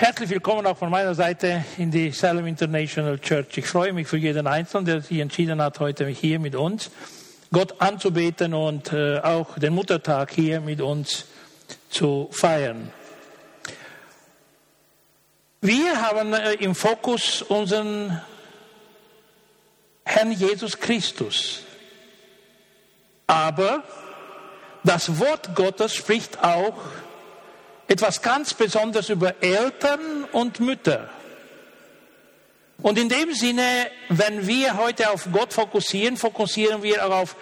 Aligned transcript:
Herzlich 0.00 0.30
willkommen 0.30 0.66
auch 0.66 0.78
von 0.78 0.88
meiner 0.88 1.14
Seite 1.14 1.62
in 1.76 1.90
die 1.90 2.10
Salem 2.10 2.46
International 2.46 3.18
Church. 3.18 3.58
Ich 3.58 3.66
freue 3.66 3.92
mich 3.92 4.08
für 4.08 4.16
jeden 4.16 4.46
Einzelnen, 4.46 4.86
der 4.86 5.02
sich 5.02 5.18
entschieden 5.18 5.60
hat, 5.60 5.78
heute 5.78 6.06
hier 6.06 6.38
mit 6.38 6.54
uns 6.54 6.90
Gott 7.52 7.82
anzubeten 7.82 8.54
und 8.54 8.94
äh, 8.94 9.18
auch 9.18 9.58
den 9.58 9.74
Muttertag 9.74 10.30
hier 10.30 10.62
mit 10.62 10.80
uns 10.80 11.26
zu 11.90 12.30
feiern. 12.32 12.90
Wir 15.60 16.00
haben 16.00 16.32
äh, 16.32 16.54
im 16.54 16.74
Fokus 16.74 17.42
unseren 17.42 18.22
Herrn 20.06 20.32
Jesus 20.32 20.78
Christus. 20.78 21.60
Aber 23.26 23.84
das 24.82 25.18
Wort 25.18 25.54
Gottes 25.54 25.94
spricht 25.94 26.42
auch 26.42 26.78
etwas 27.90 28.22
ganz 28.22 28.54
Besonderes 28.54 29.08
über 29.08 29.34
Eltern 29.42 30.24
und 30.30 30.60
Mütter. 30.60 31.10
Und 32.80 32.96
in 32.98 33.08
dem 33.08 33.34
Sinne, 33.34 33.88
wenn 34.08 34.46
wir 34.46 34.76
heute 34.76 35.10
auf 35.10 35.26
Gott 35.32 35.52
fokussieren, 35.52 36.16
fokussieren 36.16 36.84
wir 36.84 37.04
auch 37.04 37.10
auf 37.10 37.36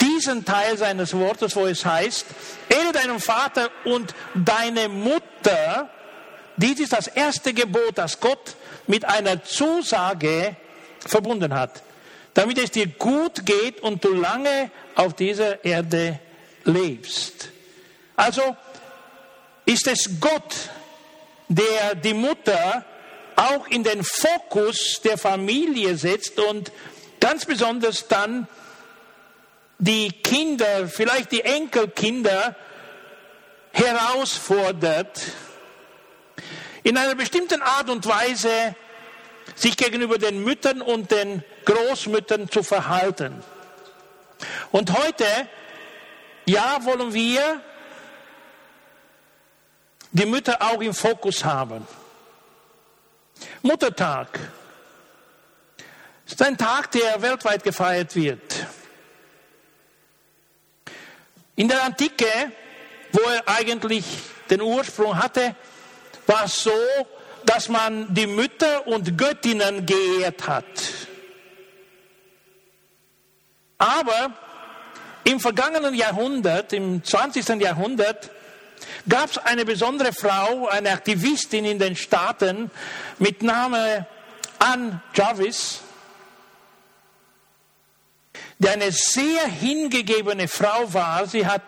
diesen 0.00 0.46
Teil 0.46 0.78
seines 0.78 1.12
Wortes, 1.12 1.54
wo 1.54 1.66
es 1.66 1.84
heißt, 1.84 2.24
ehre 2.70 2.92
deinen 2.92 3.20
Vater 3.20 3.68
und 3.84 4.14
deine 4.34 4.88
Mutter. 4.88 5.90
Dies 6.56 6.80
ist 6.80 6.94
das 6.94 7.06
erste 7.06 7.52
Gebot, 7.52 7.92
das 7.96 8.20
Gott 8.20 8.56
mit 8.86 9.04
einer 9.04 9.44
Zusage 9.44 10.56
verbunden 11.06 11.52
hat, 11.52 11.82
damit 12.32 12.56
es 12.56 12.70
dir 12.70 12.86
gut 12.86 13.44
geht 13.44 13.82
und 13.82 14.02
du 14.02 14.14
lange 14.14 14.70
auf 14.94 15.12
dieser 15.12 15.62
Erde 15.62 16.18
lebst. 16.64 17.50
Also 18.16 18.56
ist 19.70 19.86
es 19.86 20.18
Gott, 20.20 20.56
der 21.48 21.94
die 21.94 22.12
Mutter 22.12 22.84
auch 23.36 23.68
in 23.68 23.84
den 23.84 24.02
Fokus 24.02 25.00
der 25.04 25.16
Familie 25.16 25.96
setzt 25.96 26.40
und 26.40 26.72
ganz 27.20 27.44
besonders 27.44 28.08
dann 28.08 28.48
die 29.78 30.10
Kinder, 30.10 30.88
vielleicht 30.88 31.30
die 31.30 31.42
Enkelkinder 31.42 32.56
herausfordert, 33.70 35.20
in 36.82 36.96
einer 36.98 37.14
bestimmten 37.14 37.62
Art 37.62 37.90
und 37.90 38.04
Weise 38.06 38.74
sich 39.54 39.76
gegenüber 39.76 40.18
den 40.18 40.42
Müttern 40.42 40.82
und 40.82 41.12
den 41.12 41.44
Großmüttern 41.64 42.50
zu 42.50 42.64
verhalten. 42.64 43.40
Und 44.72 44.98
heute, 44.98 45.26
ja, 46.46 46.80
wollen 46.82 47.14
wir 47.14 47.60
die 50.12 50.26
Mütter 50.26 50.60
auch 50.60 50.80
im 50.80 50.94
Fokus 50.94 51.44
haben. 51.44 51.86
Muttertag 53.62 54.38
ist 56.26 56.42
ein 56.42 56.56
Tag, 56.56 56.90
der 56.92 57.20
weltweit 57.22 57.62
gefeiert 57.62 58.14
wird. 58.14 58.66
In 61.56 61.68
der 61.68 61.82
Antike, 61.82 62.52
wo 63.12 63.20
er 63.20 63.46
eigentlich 63.46 64.04
den 64.48 64.62
Ursprung 64.62 65.16
hatte, 65.16 65.54
war 66.26 66.44
es 66.44 66.62
so, 66.62 66.72
dass 67.44 67.68
man 67.68 68.12
die 68.14 68.26
Mütter 68.26 68.86
und 68.86 69.16
Göttinnen 69.16 69.86
geehrt 69.86 70.46
hat. 70.46 70.64
Aber 73.78 74.32
im 75.24 75.40
vergangenen 75.40 75.94
Jahrhundert, 75.94 76.72
im 76.72 77.02
20. 77.02 77.60
Jahrhundert, 77.60 78.30
gab 79.08 79.30
es 79.30 79.38
eine 79.38 79.64
besondere 79.64 80.12
Frau, 80.12 80.68
eine 80.68 80.90
Aktivistin 80.90 81.64
in 81.64 81.78
den 81.78 81.96
Staaten 81.96 82.70
mit 83.18 83.42
Namen 83.42 84.06
Ann 84.58 85.02
Jarvis, 85.14 85.80
die 88.58 88.68
eine 88.68 88.92
sehr 88.92 89.46
hingegebene 89.46 90.48
Frau 90.48 90.92
war. 90.92 91.26
Sie 91.26 91.46
hat 91.46 91.62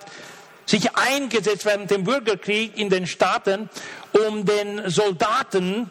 sich 0.66 0.94
eingesetzt 0.96 1.64
während 1.64 1.90
dem 1.90 2.04
Bürgerkrieg 2.04 2.76
in 2.76 2.90
den 2.90 3.06
Staaten, 3.06 3.68
um 4.12 4.44
den 4.44 4.90
Soldaten 4.90 5.90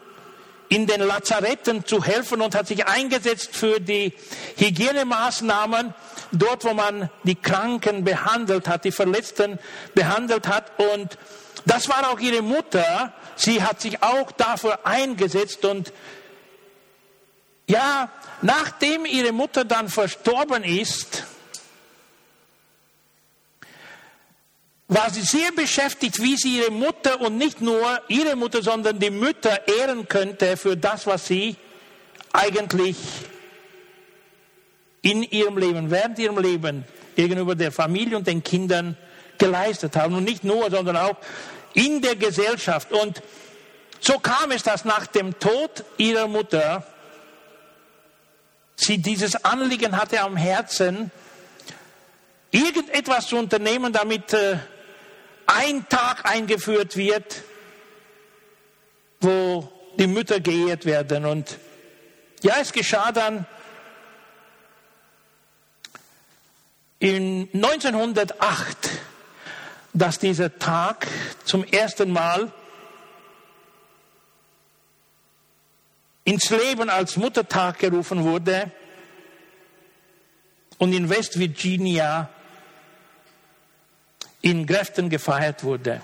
in 0.68 0.86
den 0.86 1.02
Lazaretten 1.02 1.84
zu 1.84 2.02
helfen 2.02 2.40
und 2.40 2.54
hat 2.54 2.66
sich 2.66 2.86
eingesetzt 2.86 3.54
für 3.54 3.78
die 3.78 4.14
Hygienemaßnahmen 4.56 5.92
dort, 6.32 6.64
wo 6.64 6.74
man 6.74 7.10
die 7.24 7.34
Kranken 7.34 8.04
behandelt 8.04 8.68
hat, 8.68 8.84
die 8.84 8.92
Verletzten 8.92 9.58
behandelt 9.94 10.48
hat. 10.48 10.72
Und 10.78 11.18
das 11.64 11.88
war 11.88 12.10
auch 12.10 12.18
ihre 12.18 12.42
Mutter. 12.42 13.12
Sie 13.36 13.62
hat 13.62 13.80
sich 13.80 14.02
auch 14.02 14.32
dafür 14.32 14.86
eingesetzt 14.86 15.64
und 15.64 15.92
ja, 17.68 18.10
nachdem 18.42 19.06
ihre 19.06 19.32
Mutter 19.32 19.64
dann 19.64 19.88
verstorben 19.88 20.64
ist, 20.64 21.24
war 24.88 25.08
sie 25.10 25.22
sehr 25.22 25.52
beschäftigt, 25.52 26.20
wie 26.20 26.36
sie 26.36 26.58
ihre 26.58 26.70
Mutter 26.70 27.20
und 27.20 27.38
nicht 27.38 27.60
nur 27.62 28.02
ihre 28.08 28.36
Mutter, 28.36 28.62
sondern 28.62 28.98
die 28.98 29.10
Mütter 29.10 29.66
ehren 29.66 30.06
könnte 30.08 30.56
für 30.56 30.76
das, 30.76 31.06
was 31.06 31.26
sie 31.26 31.56
eigentlich 32.32 32.96
in 35.02 35.22
ihrem 35.24 35.58
Leben, 35.58 35.90
während 35.90 36.18
ihrem 36.18 36.38
Leben 36.38 36.84
gegenüber 37.16 37.54
der 37.54 37.72
Familie 37.72 38.16
und 38.16 38.26
den 38.26 38.42
Kindern 38.42 38.96
geleistet 39.36 39.96
haben. 39.96 40.14
Und 40.14 40.24
nicht 40.24 40.44
nur, 40.44 40.70
sondern 40.70 40.96
auch 40.96 41.16
in 41.74 42.00
der 42.00 42.16
Gesellschaft. 42.16 42.92
Und 42.92 43.22
so 44.00 44.18
kam 44.18 44.52
es, 44.52 44.62
dass 44.62 44.84
nach 44.84 45.06
dem 45.06 45.38
Tod 45.38 45.84
ihrer 45.96 46.28
Mutter 46.28 46.86
sie 48.76 48.98
dieses 48.98 49.44
Anliegen 49.44 49.96
hatte 49.96 50.20
am 50.20 50.36
Herzen, 50.36 51.10
irgendetwas 52.50 53.28
zu 53.28 53.36
unternehmen, 53.36 53.92
damit 53.92 54.32
äh, 54.32 54.58
ein 55.46 55.88
Tag 55.88 56.28
eingeführt 56.30 56.96
wird, 56.96 57.42
wo 59.20 59.70
die 59.98 60.06
Mütter 60.06 60.40
geehrt 60.40 60.84
werden. 60.84 61.26
Und 61.26 61.58
ja, 62.42 62.56
es 62.60 62.72
geschah 62.72 63.12
dann 63.12 63.46
in 67.02 67.48
1908, 67.52 68.90
dass 69.92 70.20
dieser 70.20 70.56
Tag 70.56 71.08
zum 71.44 71.64
ersten 71.64 72.12
Mal 72.12 72.52
ins 76.22 76.48
Leben 76.50 76.88
als 76.88 77.16
Muttertag 77.16 77.80
gerufen 77.80 78.22
wurde 78.22 78.70
und 80.78 80.92
in 80.92 81.10
West 81.10 81.40
Virginia 81.40 82.30
in 84.40 84.64
Kräften 84.64 85.10
gefeiert 85.10 85.64
wurde. 85.64 86.02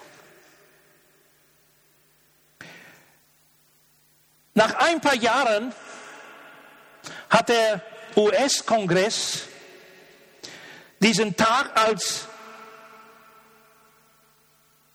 Nach 4.55 4.75
ein 4.75 5.01
paar 5.01 5.15
Jahren 5.15 5.73
hat 7.31 7.51
der 7.51 7.83
US-Kongress 8.17 9.45
diesen 11.01 11.37
Tag 11.37 11.71
als 11.79 12.27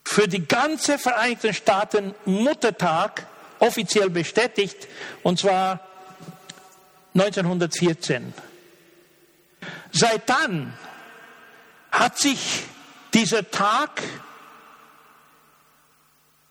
für 0.05 0.27
die 0.27 0.45
ganze 0.45 0.97
Vereinigten 0.99 1.53
Staaten 1.53 2.13
Muttertag 2.25 3.25
offiziell 3.59 4.09
bestätigt, 4.09 4.87
und 5.23 5.39
zwar 5.39 5.79
1914. 7.13 8.33
Seit 9.91 10.29
dann 10.29 10.77
hat 11.91 12.17
sich 12.17 12.63
dieser 13.13 13.49
Tag 13.49 14.01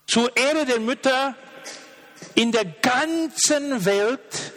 zur 0.06 0.34
Ehre 0.36 0.64
der 0.64 0.80
Mütter 0.80 1.34
in 2.34 2.52
der 2.52 2.64
ganzen 2.64 3.84
Welt 3.84 4.52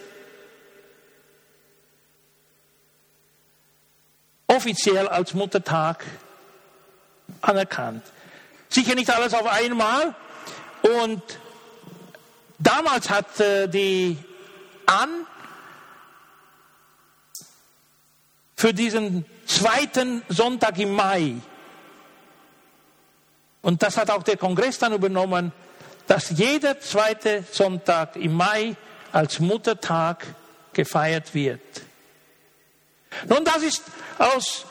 offiziell 4.46 5.08
als 5.08 5.34
Muttertag 5.34 6.04
anerkannt. 7.40 8.02
Sicher 8.68 8.94
nicht 8.94 9.10
alles 9.10 9.34
auf 9.34 9.46
einmal. 9.46 10.14
Und 10.82 11.22
damals 12.58 13.10
hat 13.10 13.40
äh, 13.40 13.68
die 13.68 14.18
An 14.86 15.26
für 18.56 18.72
diesen 18.72 19.26
zweiten 19.46 20.22
Sonntag 20.28 20.78
im 20.78 20.92
Mai 20.92 21.36
und 23.66 23.82
das 23.82 23.96
hat 23.96 24.10
auch 24.10 24.22
der 24.22 24.36
Kongress 24.36 24.78
dann 24.78 24.92
übernommen, 24.92 25.50
dass 26.06 26.30
jeder 26.30 26.78
zweite 26.78 27.42
Sonntag 27.50 28.14
im 28.14 28.32
Mai 28.34 28.76
als 29.10 29.40
Muttertag 29.40 30.24
gefeiert 30.72 31.34
wird. 31.34 31.60
Nun, 33.28 33.44
das 33.44 33.62
ist 33.62 33.82
aus 34.18 34.66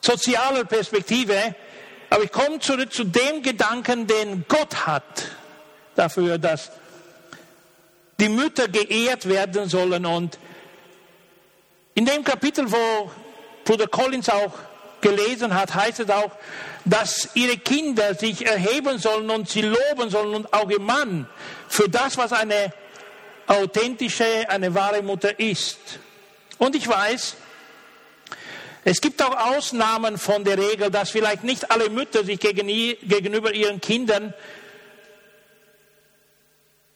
sozialer 0.00 0.64
Perspektive, 0.64 1.54
aber 2.10 2.24
ich 2.24 2.32
komme 2.32 2.58
zurück 2.58 2.92
zu 2.92 3.04
dem 3.04 3.42
Gedanken, 3.42 4.06
den 4.06 4.44
Gott 4.48 4.86
hat 4.86 5.28
dafür, 5.94 6.38
dass 6.38 6.70
die 8.20 8.28
Mütter 8.28 8.68
geehrt 8.68 9.28
werden 9.28 9.68
sollen. 9.68 10.06
Und 10.06 10.38
in 11.94 12.04
dem 12.06 12.22
Kapitel, 12.24 12.70
wo 12.70 13.10
Bruder 13.64 13.86
Collins 13.86 14.28
auch 14.28 14.52
gelesen 15.00 15.54
hat, 15.54 15.74
heißt 15.74 16.00
es 16.00 16.10
auch, 16.10 16.30
dass 16.84 17.30
ihre 17.34 17.56
Kinder 17.56 18.14
sich 18.14 18.46
erheben 18.46 18.98
sollen 18.98 19.30
und 19.30 19.48
sie 19.48 19.62
loben 19.62 20.10
sollen 20.10 20.34
und 20.34 20.52
auch 20.52 20.70
ihr 20.70 20.80
Mann 20.80 21.28
für 21.68 21.88
das, 21.88 22.16
was 22.18 22.32
eine 22.32 22.72
authentische, 23.46 24.48
eine 24.48 24.74
wahre 24.74 25.02
Mutter 25.02 25.38
ist. 25.38 25.78
Und 26.58 26.76
ich 26.76 26.86
weiß, 26.86 27.36
es 28.84 29.00
gibt 29.00 29.22
auch 29.22 29.34
Ausnahmen 29.56 30.18
von 30.18 30.44
der 30.44 30.58
Regel, 30.58 30.90
dass 30.90 31.10
vielleicht 31.10 31.42
nicht 31.42 31.70
alle 31.70 31.88
Mütter 31.88 32.24
sich 32.24 32.38
gegenüber 32.38 33.54
ihren 33.54 33.80
Kindern 33.80 34.34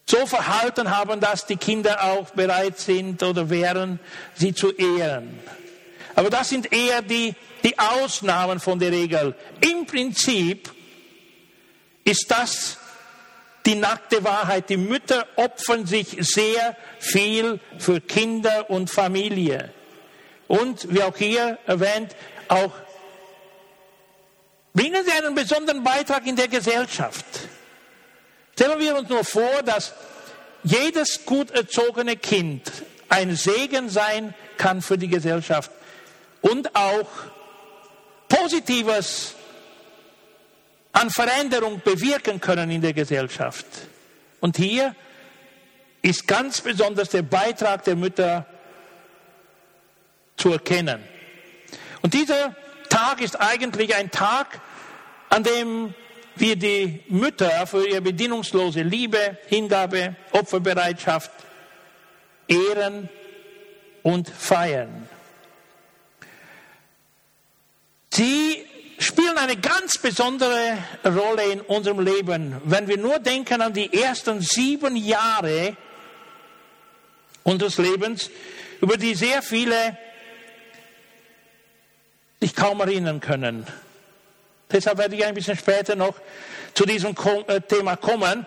so 0.05 0.26
verhalten 0.26 0.96
haben, 0.96 1.20
dass 1.20 1.46
die 1.46 1.56
Kinder 1.56 2.02
auch 2.02 2.31
bereit 2.31 2.78
sind 2.78 3.22
oder 3.22 3.50
wären, 3.50 4.00
sie 4.34 4.55
zu 4.55 4.72
ehren. 4.72 5.38
Aber 6.14 6.31
das 6.31 6.49
sind 6.49 6.72
eher 6.72 7.02
die, 7.02 7.34
die 7.62 7.78
Ausnahmen 7.78 8.58
von 8.58 8.78
der 8.78 8.90
Regel. 8.90 9.34
Im 9.61 9.87
Prinzip 9.87 10.70
ist 12.04 12.26
das 12.31 12.77
die 13.69 13.75
nackte 13.75 14.25
Wahrheit. 14.25 14.70
Die 14.70 14.79
Mütter 14.79 15.26
opfern 15.37 15.87
sich 15.87 16.17
sehr 16.20 16.75
viel 16.99 17.61
für 17.79 18.00
Kinder 18.00 18.70
und 18.70 18.88
Familie. 18.91 19.70
Und 20.49 20.93
wie 20.93 21.03
auch 21.03 21.17
hier 21.17 21.59
erwähnt, 21.67 22.17
auch 22.49 22.73
bringen 24.73 25.05
sie 25.05 25.12
einen 25.12 25.35
besonderen 25.35 25.85
Beitrag 25.85 26.26
in 26.26 26.35
der 26.35 26.49
Gesellschaft. 26.49 27.26
Stellen 28.55 28.81
wir 28.81 28.97
uns 28.97 29.11
nur 29.11 29.23
vor, 29.23 29.62
dass 29.62 29.93
jedes 30.64 31.26
gut 31.26 31.50
erzogene 31.50 32.17
Kind 32.17 32.73
ein 33.11 33.37
Segen 33.37 33.91
sein 33.91 34.35
kann 34.56 34.81
für 34.81 34.97
die 34.97 35.09
Gesellschaft 35.09 35.71
und 36.41 36.75
auch 36.75 37.06
Positives 38.29 39.35
an 40.99 41.11
Veränderung 41.11 41.81
bewirken 41.85 42.41
können 42.41 42.71
in 42.73 42.81
der 42.81 42.93
Gesellschaft. 42.93 43.67
Und 44.41 44.56
hier 44.56 44.97
ist 46.03 46.27
ganz 46.27 46.61
besonders 46.61 47.11
der 47.11 47.23
Beitrag 47.23 47.85
der 47.85 47.95
Mütter 47.95 48.47
zu 50.37 50.53
erkennen. 50.53 51.00
Und 52.03 52.15
dieser 52.15 52.56
Tag 52.89 53.21
ist 53.21 53.41
eigentlich 53.41 53.95
ein 53.95 54.11
Tag, 54.11 54.61
an 55.29 55.45
dem 55.45 55.95
wir 56.35 56.56
die 56.56 57.05
Mütter 57.09 57.67
für 57.69 57.87
ihre 57.87 58.00
bedingungslose 58.00 58.83
Liebe, 58.83 59.39
Hingabe, 59.47 60.17
Opferbereitschaft 60.33 61.31
ehren 62.49 63.09
und 64.03 64.29
feiern. 64.29 65.09
Sie 68.11 68.68
spielen 68.99 69.39
eine 69.39 69.56
ganz 69.56 69.99
besondere 69.99 70.79
Rolle 71.05 71.53
in 71.53 71.61
unserem 71.61 72.00
Leben. 72.00 72.61
Wenn 72.65 72.89
wir 72.89 72.99
nur 72.99 73.19
denken 73.19 73.62
an 73.62 73.73
die 73.73 73.93
ersten 73.93 74.41
sieben 74.41 74.97
Jahre 74.97 75.77
unseres 77.45 77.79
Lebens, 77.79 78.31
über 78.81 78.97
die 78.97 79.15
sehr 79.15 79.43
viele 79.43 79.97
sich 82.41 82.55
kaum 82.55 82.81
erinnern 82.81 83.21
können. 83.21 83.67
Deshalb 84.71 84.99
werde 84.99 85.17
ich 85.17 85.25
ein 85.25 85.35
bisschen 85.35 85.56
später 85.56 85.97
noch 85.97 86.15
zu 86.75 86.85
diesem 86.85 87.15
äh, 87.47 87.61
Thema 87.62 87.97
kommen. 87.97 88.47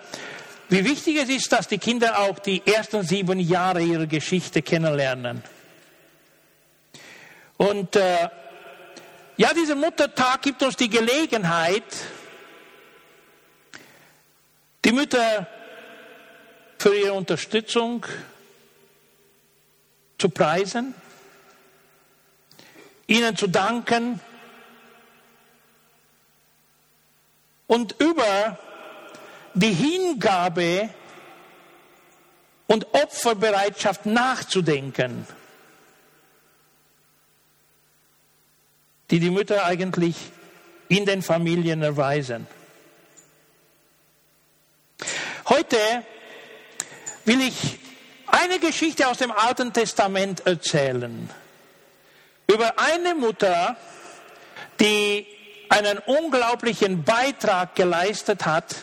Wie 0.70 0.86
wichtig 0.86 1.18
es 1.18 1.30
ist, 1.30 1.52
dass 1.52 1.68
die 1.68 1.80
Kinder 1.80 2.20
auch 2.20 2.40
die 2.40 2.66
ersten 2.66 3.04
sieben 3.04 3.40
Jahre 3.40 3.82
ihrer 3.82 4.06
Geschichte 4.06 4.62
kennenlernen. 4.62 5.44
Und 7.58 7.96
äh, 7.96 8.30
ja, 9.42 9.56
dieser 9.56 9.74
Muttertag 9.74 10.44
gibt 10.44 10.62
uns 10.62 10.76
die 10.76 10.88
Gelegenheit, 10.88 11.84
die 14.86 14.92
Mütter 14.92 15.48
für 16.78 16.96
ihre 16.96 17.14
Unterstützung 17.14 18.06
zu 20.20 20.30
preisen, 20.30 20.94
ihnen 23.08 23.36
zu 23.36 23.48
danken 23.48 24.20
und 27.66 27.96
über 28.00 28.60
die 29.56 29.74
Hingabe 29.74 30.88
und 32.68 32.86
Opferbereitschaft 32.94 34.06
nachzudenken, 34.06 35.26
die 39.12 39.20
die 39.20 39.30
Mütter 39.30 39.66
eigentlich 39.66 40.16
in 40.88 41.06
den 41.06 41.22
Familien 41.22 41.82
erweisen. 41.84 42.48
Heute 45.48 45.78
will 47.26 47.42
ich 47.42 47.80
eine 48.28 48.60
Geschichte 48.60 49.08
aus 49.08 49.18
dem 49.18 49.32
Alten 49.32 49.74
Testament 49.74 50.46
erzählen 50.46 51.30
über 52.48 52.80
eine 52.80 53.16
Mutter, 53.16 53.78
die 54.80 55.26
einen 55.70 56.00
unglaublichen 56.00 57.04
Beitrag 57.04 57.76
geleistet 57.76 58.46
hat 58.46 58.76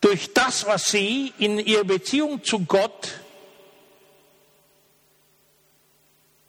durch 0.00 0.34
das, 0.34 0.66
was 0.66 0.86
sie 0.86 1.32
in 1.38 1.58
ihrer 1.58 1.84
Beziehung 1.84 2.42
zu 2.42 2.64
Gott 2.64 3.20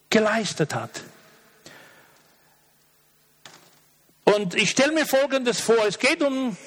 geleistet 0.10 0.74
hat. 0.74 1.02
Und 4.26 4.56
ich 4.56 4.72
stelle 4.72 4.92
mir 4.92 5.06
Folgendes 5.06 5.62
vor. 5.62 5.86
Es 5.88 6.00
geht 6.00 6.22
um 6.22 6.58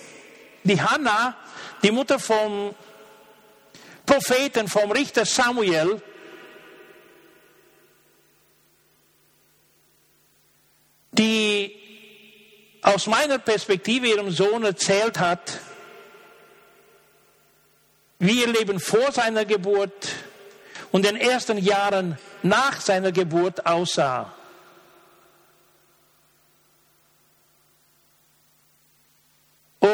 die 0.64 0.81
Hannah, 0.81 1.37
die 1.82 1.90
Mutter 1.90 2.19
vom 2.19 2.75
Propheten, 4.06 4.69
vom 4.69 4.90
Richter 4.90 5.25
Samuel. 5.26 6.00
die 11.19 11.75
aus 12.82 13.08
meiner 13.08 13.38
Perspektive 13.38 14.06
ihrem 14.06 14.31
Sohn 14.31 14.62
erzählt 14.62 15.19
hat, 15.19 15.58
wie 18.20 18.41
ihr 18.41 18.46
Leben 18.46 18.79
vor 18.79 19.10
seiner 19.10 19.44
Geburt 19.44 20.08
und 20.93 21.05
den 21.05 21.17
ersten 21.17 21.58
Jahren 21.58 22.19
nach 22.43 22.81
seiner 22.81 23.10
Geburt 23.10 23.67
aussah. 23.67 24.32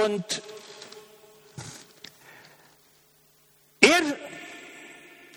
Und 0.05 0.43
er 3.81 4.03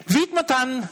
widmet 0.08 0.50
dann 0.50 0.90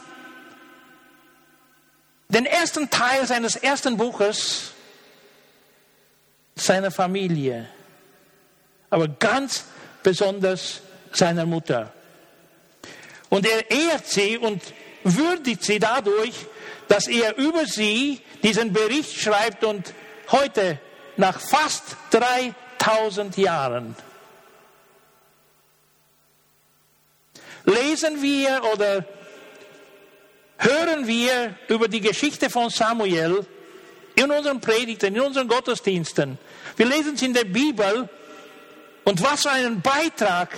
den 2.28 2.46
ersten 2.46 2.88
Teil 2.88 3.26
seines 3.26 3.56
ersten 3.56 3.98
Buches 3.98 4.72
seiner 6.54 6.90
Familie, 6.90 7.68
aber 8.88 9.08
ganz 9.08 9.64
besonders 10.02 10.80
seiner 11.12 11.44
Mutter. 11.44 11.92
Und 13.28 13.46
er 13.46 13.70
ehrt 13.70 14.06
sie 14.06 14.38
und 14.38 14.62
würdigt 15.04 15.62
sie 15.62 15.78
dadurch, 15.78 16.46
dass 16.88 17.08
er 17.08 17.36
über 17.36 17.66
sie 17.66 18.22
diesen 18.42 18.72
Bericht 18.72 19.20
schreibt 19.20 19.64
und 19.64 19.92
heute, 20.30 20.78
nach 21.18 21.40
fast 21.40 21.96
3000 22.86 23.36
Jahren, 23.36 23.96
lesen 27.64 28.22
wir 28.22 28.62
oder 28.72 29.04
hören 30.58 31.06
wir 31.08 31.54
über 31.66 31.88
die 31.88 32.00
Geschichte 32.00 32.48
von 32.48 32.70
Samuel 32.70 33.44
in 34.14 34.30
unseren 34.30 34.60
Predigten, 34.60 35.16
in 35.16 35.20
unseren 35.20 35.48
Gottesdiensten. 35.48 36.38
Wir 36.76 36.86
lesen 36.86 37.14
es 37.14 37.22
in 37.22 37.34
der 37.34 37.44
Bibel 37.44 38.08
und 39.04 39.22
was 39.22 39.42
für 39.42 39.50
einen 39.50 39.80
Beitrag 39.80 40.56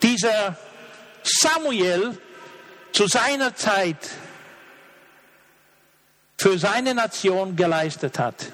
dieser 0.00 0.56
Samuel 1.24 2.18
zu 2.92 3.08
seiner 3.08 3.54
Zeit 3.56 4.10
für 6.38 6.56
seine 6.56 6.94
Nation 6.94 7.56
geleistet 7.56 8.18
hat. 8.18 8.46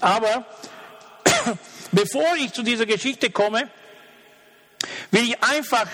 Aber 0.00 0.46
bevor 1.92 2.36
ich 2.36 2.52
zu 2.52 2.62
dieser 2.62 2.86
Geschichte 2.86 3.30
komme, 3.30 3.68
will 5.10 5.24
ich 5.24 5.42
einfach 5.42 5.86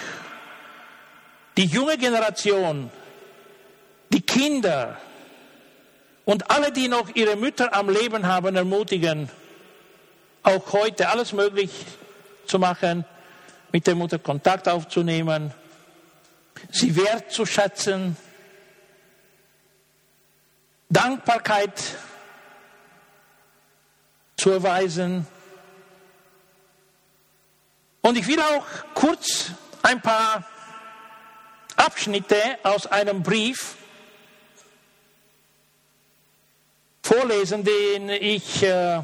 die 1.57 1.67
junge 1.67 1.97
Generation, 1.97 2.91
die 4.11 4.21
Kinder, 4.21 4.99
und 6.27 6.51
alle, 6.51 6.73
die 6.73 6.89
noch 6.89 7.15
ihre 7.15 7.37
Mütter 7.37 7.73
am 7.73 7.89
Leben 7.89 8.27
haben, 8.27 8.57
ermutigen, 8.57 9.31
auch 10.43 10.73
heute 10.73 11.09
alles 11.09 11.33
möglich 11.33 11.71
zu 12.47 12.59
machen, 12.59 13.05
mit 13.73 13.87
der 13.87 13.95
Mutter 13.95 14.19
Kontakt 14.19 14.69
aufzunehmen, 14.69 15.55
sie 16.71 16.97
wertzuschätzen, 16.97 18.17
Dankbarkeit 20.89 21.81
zu 24.37 24.51
erweisen. 24.51 25.27
Und 28.07 28.17
ich 28.17 28.29
will 28.29 28.41
auch 28.41 28.65
kurz 28.95 29.51
ein 29.83 30.01
paar 30.01 30.49
Abschnitte 31.75 32.41
aus 32.63 32.87
einem 32.87 33.21
Brief 33.21 33.75
vorlesen, 37.03 37.65
den 37.65 38.09
ich 38.11 38.63
äh, 38.63 39.03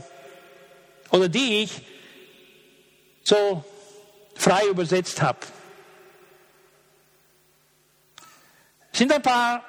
oder 1.10 1.28
die 1.28 1.64
ich 1.64 1.82
so 3.24 3.64
frei 4.36 4.68
übersetzt 4.68 5.20
habe. 5.20 5.40
Es 8.92 8.98
sind 8.98 9.10
ein 9.10 9.22
paar 9.22 9.64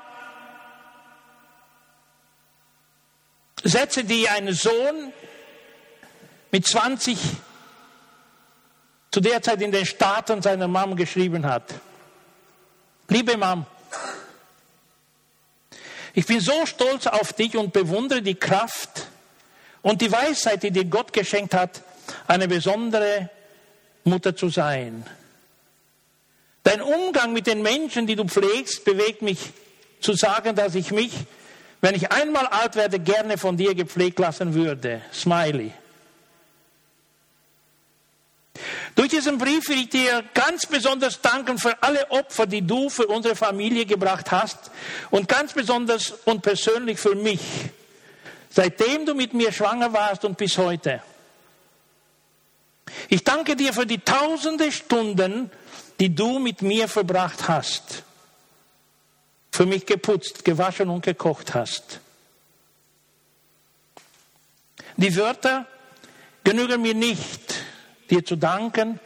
Sätze, 3.64 4.04
die 4.04 4.30
ein 4.30 4.54
Sohn 4.54 5.12
mit 6.52 6.68
20 6.68 7.18
zu 9.14 9.22
der 9.22 9.44
Zeit 9.44 9.62
in 9.62 9.72
den 9.72 9.86
Staaten 9.86 10.42
seiner 10.42 10.68
Mom 10.68 10.96
geschrieben 10.96 11.46
hat. 11.46 11.72
Liebe 13.10 13.38
Mom, 13.38 13.64
ich 16.16 16.26
bin 16.26 16.40
so 16.40 16.66
stolz 16.66 17.06
auf 17.06 17.32
dich 17.32 17.56
und 17.56 17.72
bewundere 17.74 18.24
die 18.24 18.34
Kraft 18.34 19.06
und 19.84 20.02
die 20.02 20.12
Weisheit, 20.12 20.64
die 20.64 20.72
dir 20.72 20.86
Gott 20.86 21.14
geschenkt 21.14 21.54
hat, 21.54 21.84
eine 22.26 22.48
besondere 22.48 23.30
Mutter 24.04 24.36
zu 24.36 24.50
sein. 24.50 25.06
Dein 26.64 26.82
Umgang 26.82 27.34
mit 27.34 27.46
den 27.46 27.62
Menschen, 27.62 28.08
die 28.08 28.16
du 28.16 28.26
pflegst, 28.26 28.84
bewegt 28.84 29.22
mich 29.22 29.52
zu 30.02 30.14
sagen, 30.14 30.56
dass 30.56 30.74
ich 30.74 30.90
mich, 30.90 31.14
wenn 31.82 31.94
ich 31.94 32.12
einmal 32.12 32.48
alt 32.48 32.76
werde, 32.76 32.98
gerne 32.98 33.38
von 33.38 33.58
dir 33.58 33.76
gepflegt 33.76 34.18
lassen 34.18 34.56
würde. 34.56 35.04
Smiley. 35.14 35.72
Durch 38.96 39.10
diesen 39.10 39.38
Brief 39.40 39.68
will 39.70 39.82
ich 39.82 39.90
dir 39.90 40.24
ganz 40.34 40.68
besonders 40.68 41.20
danken 41.20 41.58
für 41.58 41.82
alle 41.82 42.12
Opfer, 42.12 42.46
die 42.46 42.62
du 42.62 42.90
für 42.90 43.08
unsere 43.08 43.36
Familie 43.36 43.86
gebracht 43.86 44.32
hast 44.32 44.72
und 45.10 45.28
ganz 45.28 45.54
besonders 45.54 46.12
und 46.26 46.42
persönlich 46.42 47.00
für 47.00 47.16
mich, 47.16 47.42
seitdem 48.50 49.06
du 49.06 49.16
mit 49.16 49.34
mir 49.34 49.52
schwanger 49.52 49.92
warst 49.94 50.26
und 50.26 50.38
bis 50.38 50.58
heute. 50.60 51.02
Ich 53.10 53.24
danke 53.24 53.56
dir 53.56 53.74
für 53.74 53.88
die 53.88 54.00
tausende 54.00 54.72
Stunden, 54.72 55.50
die 56.00 56.14
du 56.14 56.38
mit 56.38 56.62
mir 56.62 56.88
verbracht 56.88 57.48
hast, 57.48 58.04
für 59.52 59.66
mich 59.66 59.88
geputzt, 59.88 60.46
gewaschen 60.46 60.90
und 60.90 61.04
gekocht 61.04 61.56
hast. 61.56 62.00
Die 64.98 65.16
Wörter 65.16 65.66
genügen 66.44 66.82
mir 66.82 66.94
nicht, 66.94 67.63
dir 68.14 68.26
zu 68.26 68.36
danken, 68.36 69.00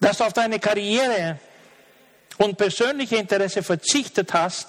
dass 0.00 0.18
du 0.18 0.24
auf 0.24 0.32
deine 0.32 0.58
Karriere 0.58 1.38
und 2.38 2.56
persönliche 2.56 3.16
Interesse 3.16 3.62
verzichtet 3.62 4.32
hast, 4.32 4.68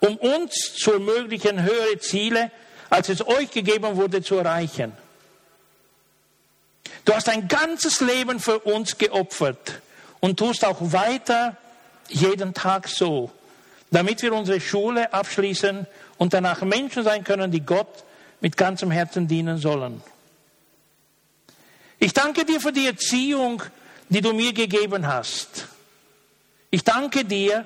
um 0.00 0.16
uns 0.16 0.74
zu 0.74 0.92
ermöglichen, 0.92 1.62
höhere 1.62 1.98
Ziele, 1.98 2.50
als 2.90 3.08
es 3.08 3.26
euch 3.26 3.50
gegeben 3.50 3.96
wurde, 3.96 4.22
zu 4.22 4.36
erreichen. 4.36 4.92
Du 7.04 7.14
hast 7.14 7.28
dein 7.28 7.48
ganzes 7.48 8.00
Leben 8.00 8.40
für 8.40 8.58
uns 8.60 8.96
geopfert 8.96 9.80
und 10.20 10.38
tust 10.38 10.64
auch 10.64 10.78
weiter 10.80 11.56
jeden 12.08 12.54
Tag 12.54 12.88
so, 12.88 13.30
damit 13.90 14.22
wir 14.22 14.32
unsere 14.32 14.60
Schule 14.60 15.12
abschließen 15.12 15.86
und 16.18 16.32
danach 16.32 16.62
Menschen 16.62 17.04
sein 17.04 17.24
können, 17.24 17.50
die 17.50 17.60
Gott 17.60 18.04
mit 18.40 18.56
ganzem 18.56 18.90
Herzen 18.90 19.28
dienen 19.28 19.58
sollen. 19.58 20.02
Ich 22.02 22.12
danke 22.12 22.44
dir 22.44 22.60
für 22.60 22.72
die 22.72 22.88
Erziehung, 22.88 23.62
die 24.08 24.20
du 24.20 24.32
mir 24.32 24.52
gegeben 24.52 25.06
hast. 25.06 25.68
Ich 26.68 26.82
danke 26.82 27.24
dir, 27.24 27.64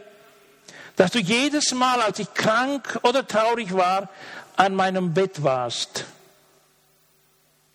dass 0.94 1.12
du 1.12 1.20
jedes 1.20 1.72
Mal, 1.72 2.02
als 2.02 2.18
ich 2.18 2.34
krank 2.34 3.00
oder 3.02 3.26
traurig 3.26 3.72
war, 3.72 4.10
an 4.56 4.74
meinem 4.74 5.14
Bett 5.14 5.42
warst, 5.42 6.04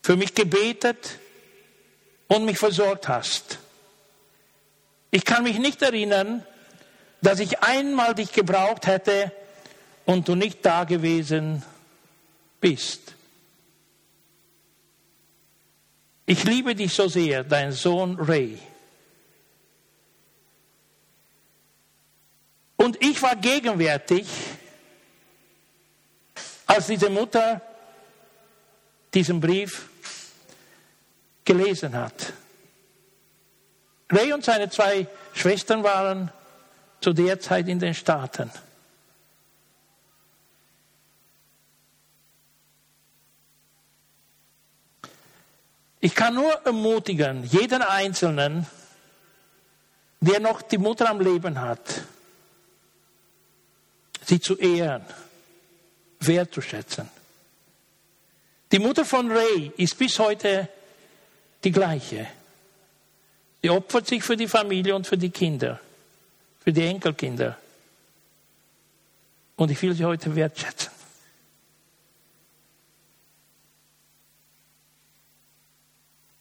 für 0.03 0.15
mich 0.15 0.35
gebetet 0.35 1.17
und 2.27 2.45
mich 2.45 2.59
versorgt 2.59 3.07
hast. 3.07 3.57
Ich 5.09 5.25
kann 5.25 5.41
mich 5.41 5.57
nicht 5.57 5.81
erinnern, 5.81 6.45
dass 7.23 7.39
ich 7.39 7.61
einmal 7.61 8.13
dich 8.13 8.33
gebraucht 8.33 8.85
hätte 8.85 9.31
und 10.05 10.27
du 10.27 10.35
nicht 10.35 10.63
da 10.63 10.83
gewesen 10.83 11.63
bist. 12.59 13.15
Ich 16.31 16.45
liebe 16.45 16.73
dich 16.73 16.93
so 16.93 17.09
sehr, 17.09 17.43
dein 17.43 17.73
Sohn 17.73 18.17
Ray. 18.17 18.57
Und 22.77 23.03
ich 23.03 23.21
war 23.21 23.35
gegenwärtig, 23.35 24.25
als 26.65 26.87
diese 26.87 27.09
Mutter 27.09 27.61
diesen 29.13 29.41
Brief 29.41 29.89
gelesen 31.43 31.93
hat. 31.93 32.31
Ray 34.09 34.31
und 34.31 34.45
seine 34.45 34.69
zwei 34.69 35.07
Schwestern 35.33 35.83
waren 35.83 36.31
zu 37.01 37.11
der 37.11 37.41
Zeit 37.41 37.67
in 37.67 37.77
den 37.77 37.93
Staaten. 37.93 38.49
Ich 46.01 46.15
kann 46.15 46.33
nur 46.33 46.51
ermutigen, 46.65 47.43
jeden 47.43 47.83
Einzelnen, 47.83 48.65
der 50.19 50.39
noch 50.39 50.63
die 50.63 50.79
Mutter 50.79 51.07
am 51.07 51.21
Leben 51.21 51.61
hat, 51.61 52.01
sie 54.25 54.39
zu 54.39 54.57
ehren, 54.57 55.05
wertzuschätzen. 56.19 57.07
Die 58.71 58.79
Mutter 58.79 59.05
von 59.05 59.31
Ray 59.31 59.71
ist 59.77 59.97
bis 59.97 60.17
heute 60.17 60.67
die 61.63 61.71
gleiche. 61.71 62.27
Sie 63.61 63.69
opfert 63.69 64.07
sich 64.07 64.23
für 64.23 64.37
die 64.37 64.47
Familie 64.47 64.95
und 64.95 65.05
für 65.05 65.17
die 65.17 65.29
Kinder, 65.29 65.79
für 66.63 66.73
die 66.73 66.83
Enkelkinder. 66.83 67.57
Und 69.55 69.69
ich 69.69 69.79
will 69.83 69.93
sie 69.93 70.05
heute 70.05 70.35
wertschätzen. 70.35 70.90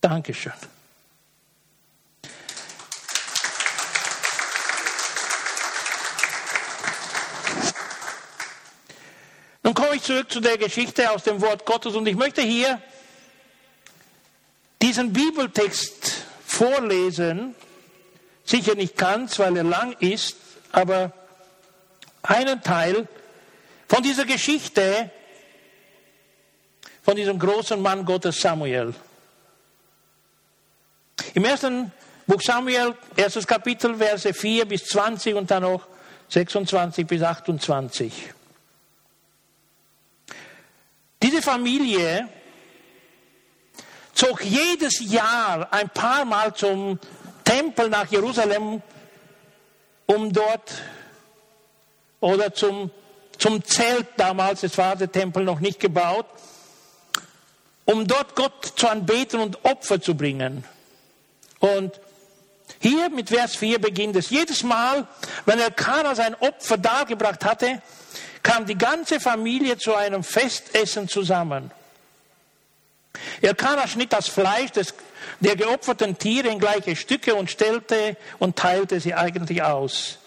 Dankeschön. 0.00 0.52
Nun 9.62 9.75
komme 9.75 9.97
ich 9.97 10.02
zurück 10.02 10.30
zu 10.33 10.40
der 10.40 10.59
Geschichte 10.59 11.11
aus 11.11 11.23
dem 11.23 11.40
Wort 11.40 11.66
Gottes 11.66 11.95
und 11.95 12.07
ich 12.07 12.16
möchte 12.16 12.42
hier 12.42 12.80
diesen 14.80 15.12
Bibeltext 15.12 16.25
vorlesen. 16.47 17.54
Sicher 18.45 18.75
nicht 18.75 18.97
ganz, 18.97 19.38
weil 19.38 19.57
er 19.57 19.64
lang 19.64 19.92
ist, 20.00 20.37
aber 20.73 21.12
einen 22.23 22.62
Teil 22.62 23.07
von 23.87 24.02
dieser 24.02 24.25
Geschichte 24.25 25.11
von 27.02 27.16
diesem 27.16 27.38
großen 27.38 27.80
Mann 27.80 28.04
Gottes 28.04 28.40
Samuel. 28.40 28.95
Im 31.34 31.44
ersten 31.44 31.92
Buch 32.26 32.40
Samuel, 32.40 32.94
erstes 33.16 33.46
Kapitel, 33.46 33.94
Verse 33.94 34.32
4 34.32 34.64
bis 34.66 34.87
20 34.87 35.34
und 35.34 35.50
dann 35.50 35.62
noch 35.62 35.87
26 36.28 37.06
bis 37.06 37.22
28. 37.22 38.32
Diese 41.22 41.42
Familie 41.42 42.28
zog 44.14 44.44
jedes 44.44 45.00
Jahr 45.00 45.72
ein 45.72 45.88
paar 45.90 46.25
Mal 46.25 46.54
zum 46.54 46.99
Tempel 47.44 47.88
nach 47.88 48.10
Jerusalem, 48.10 48.82
um 50.06 50.32
dort 50.32 50.72
oder 52.20 52.52
zum, 52.52 52.90
zum 53.38 53.64
Zelt 53.64 54.06
damals, 54.16 54.62
es 54.62 54.76
war 54.78 54.96
der 54.96 55.10
Tempel 55.10 55.44
noch 55.44 55.60
nicht 55.60 55.80
gebaut, 55.80 56.26
um 57.84 58.06
dort 58.06 58.34
Gott 58.34 58.72
zu 58.76 58.88
anbeten 58.88 59.40
und 59.40 59.64
Opfer 59.64 60.00
zu 60.00 60.16
bringen. 60.16 60.64
Und 61.60 62.00
hier 62.80 63.10
mit 63.10 63.28
Vers 63.28 63.56
4 63.56 63.78
beginnt 63.80 64.16
es. 64.16 64.30
Jedes 64.30 64.62
Mal, 64.62 65.06
wenn 65.44 65.60
Elkanah 65.60 66.14
sein 66.14 66.34
Opfer 66.34 66.78
dargebracht 66.78 67.44
hatte, 67.44 67.82
kam 68.42 68.66
die 68.66 68.78
ganze 68.78 69.20
Familie 69.20 69.76
zu 69.76 69.94
einem 69.94 70.24
Festessen 70.24 71.08
zusammen. 71.08 71.70
Elkanah 73.42 73.86
schnitt 73.86 74.12
das 74.12 74.28
Fleisch 74.28 74.70
des, 74.72 74.94
der 75.40 75.56
geopferten 75.56 76.16
Tiere 76.16 76.48
in 76.48 76.58
gleiche 76.58 76.96
Stücke 76.96 77.34
und 77.34 77.50
stellte 77.50 78.16
und 78.38 78.56
teilte 78.56 79.00
sie 79.00 79.14
eigentlich 79.14 79.62
aus. 79.62 80.18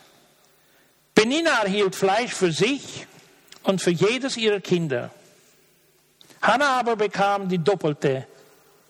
Penina 1.15 1.63
erhielt 1.63 1.95
Fleisch 1.95 2.33
für 2.33 2.51
sich 2.51 3.07
und 3.63 3.81
für 3.81 3.91
jedes 3.91 4.37
ihrer 4.37 4.59
Kinder. 4.59 5.11
Hannah 6.41 6.79
aber 6.79 6.95
bekam 6.95 7.47
die 7.47 7.59
doppelte 7.59 8.27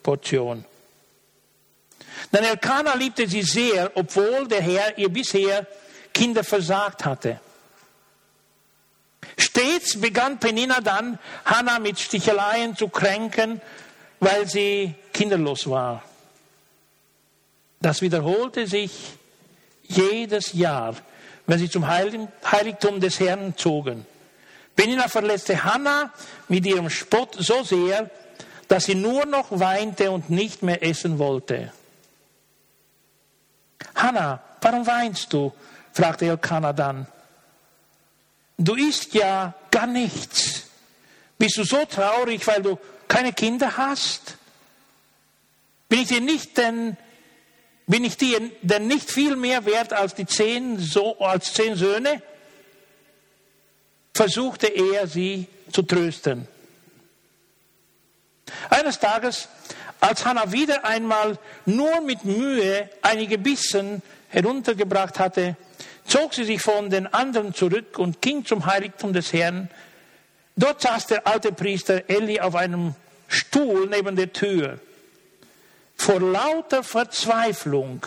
Portion. 0.02 0.64
Denn 2.32 2.44
Elkanah 2.44 2.94
liebte 2.94 3.28
sie 3.28 3.42
sehr, 3.42 3.92
obwohl 3.94 4.48
der 4.48 4.62
Herr 4.62 4.98
ihr 4.98 5.08
bisher 5.08 5.66
Kinder 6.12 6.44
versagt 6.44 7.04
hatte. 7.04 7.40
Stets 9.36 10.00
begann 10.00 10.38
Penina 10.38 10.80
dann, 10.80 11.18
Hannah 11.44 11.78
mit 11.78 11.98
Sticheleien 11.98 12.76
zu 12.76 12.88
kränken, 12.88 13.60
weil 14.20 14.46
sie 14.48 14.94
kinderlos 15.12 15.68
war. 15.68 16.02
Das 17.80 18.00
wiederholte 18.00 18.66
sich 18.66 18.92
jedes 19.82 20.52
Jahr, 20.54 20.94
wenn 21.46 21.58
sie 21.58 21.68
zum 21.68 21.86
Heiligtum 21.86 23.00
des 23.00 23.20
Herrn 23.20 23.54
zogen. 23.56 24.06
Penina 24.76 25.08
verletzte 25.08 25.62
Hannah 25.64 26.12
mit 26.48 26.66
ihrem 26.66 26.90
Spott 26.90 27.36
so 27.38 27.62
sehr, 27.62 28.10
dass 28.68 28.84
sie 28.84 28.94
nur 28.94 29.26
noch 29.26 29.46
weinte 29.50 30.10
und 30.10 30.30
nicht 30.30 30.62
mehr 30.62 30.82
essen 30.82 31.18
wollte. 31.18 31.72
Hannah, 33.94 34.40
warum 34.60 34.86
weinst 34.86 35.32
du? 35.32 35.52
fragte 35.92 36.26
Elkanah 36.26 36.72
dann. 36.72 37.06
Du 38.56 38.74
isst 38.74 39.14
ja 39.14 39.54
gar 39.70 39.86
nichts. 39.86 40.64
Bist 41.38 41.56
du 41.56 41.64
so 41.64 41.84
traurig, 41.84 42.46
weil 42.46 42.62
du 42.62 42.78
keine 43.08 43.32
Kinder 43.32 43.76
hast? 43.76 44.36
Bin 45.88 46.00
ich 46.00 46.08
dir 46.08 46.20
nicht 46.20 46.56
denn, 46.56 46.96
bin 47.86 48.04
ich 48.04 48.16
dir 48.16 48.50
denn 48.62 48.86
nicht 48.86 49.10
viel 49.10 49.36
mehr 49.36 49.64
wert 49.66 49.92
als 49.92 50.14
die 50.14 50.26
zehn, 50.26 50.78
so, 50.78 51.18
als 51.18 51.52
zehn 51.52 51.76
Söhne? 51.76 52.22
Versuchte 54.14 54.68
er, 54.68 55.06
sie 55.06 55.48
zu 55.72 55.82
trösten. 55.82 56.48
Eines 58.70 58.98
Tages, 58.98 59.48
als 60.04 60.26
Hannah 60.26 60.52
wieder 60.52 60.84
einmal 60.84 61.38
nur 61.64 62.02
mit 62.02 62.26
Mühe 62.26 62.90
einige 63.00 63.38
Bissen 63.38 64.02
heruntergebracht 64.28 65.18
hatte, 65.18 65.56
zog 66.06 66.34
sie 66.34 66.44
sich 66.44 66.60
von 66.60 66.90
den 66.90 67.06
anderen 67.06 67.54
zurück 67.54 67.98
und 67.98 68.20
ging 68.20 68.44
zum 68.44 68.66
Heiligtum 68.66 69.14
des 69.14 69.32
Herrn. 69.32 69.70
Dort 70.56 70.82
saß 70.82 71.06
der 71.06 71.26
alte 71.26 71.52
Priester 71.52 72.02
Eli 72.08 72.38
auf 72.38 72.54
einem 72.54 72.94
Stuhl 73.28 73.88
neben 73.88 74.14
der 74.14 74.30
Tür. 74.30 74.78
Vor 75.96 76.20
lauter 76.20 76.84
Verzweiflung 76.84 78.04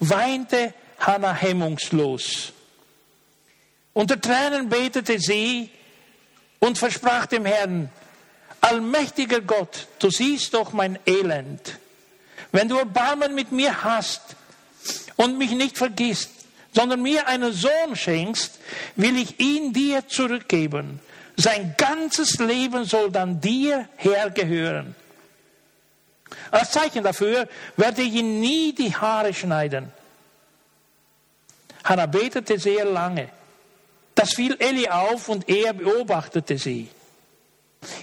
weinte 0.00 0.74
Hannah 0.98 1.34
hemmungslos. 1.34 2.52
Unter 3.94 4.20
Tränen 4.20 4.68
betete 4.68 5.18
sie 5.18 5.70
und 6.58 6.76
versprach 6.76 7.24
dem 7.24 7.46
Herrn, 7.46 7.90
allmächtiger 8.72 9.40
Gott, 9.40 9.86
du 9.98 10.10
siehst 10.10 10.54
doch 10.54 10.72
mein 10.72 10.98
Elend. 11.06 11.78
Wenn 12.50 12.68
du 12.68 12.76
Erbarmen 12.78 13.34
mit 13.34 13.52
mir 13.52 13.84
hast 13.84 14.22
und 15.16 15.38
mich 15.38 15.52
nicht 15.52 15.78
vergisst, 15.78 16.30
sondern 16.74 17.02
mir 17.02 17.26
einen 17.28 17.52
Sohn 17.52 17.94
schenkst, 17.94 18.58
will 18.96 19.16
ich 19.16 19.38
ihn 19.38 19.72
dir 19.72 20.08
zurückgeben. 20.08 21.00
Sein 21.36 21.74
ganzes 21.76 22.38
Leben 22.38 22.84
soll 22.84 23.10
dann 23.10 23.40
dir 23.40 23.88
hergehören. 23.96 24.94
Als 26.50 26.70
Zeichen 26.70 27.04
dafür 27.04 27.48
werde 27.76 28.02
ich 28.02 28.14
ihn 28.14 28.40
nie 28.40 28.74
die 28.74 28.94
Haare 28.94 29.34
schneiden. 29.34 29.92
Hannah 31.84 32.06
betete 32.06 32.58
sehr 32.58 32.84
lange. 32.84 33.28
Das 34.14 34.34
fiel 34.34 34.56
Eli 34.58 34.88
auf 34.88 35.28
und 35.28 35.48
er 35.48 35.72
beobachtete 35.72 36.58
sie. 36.58 36.88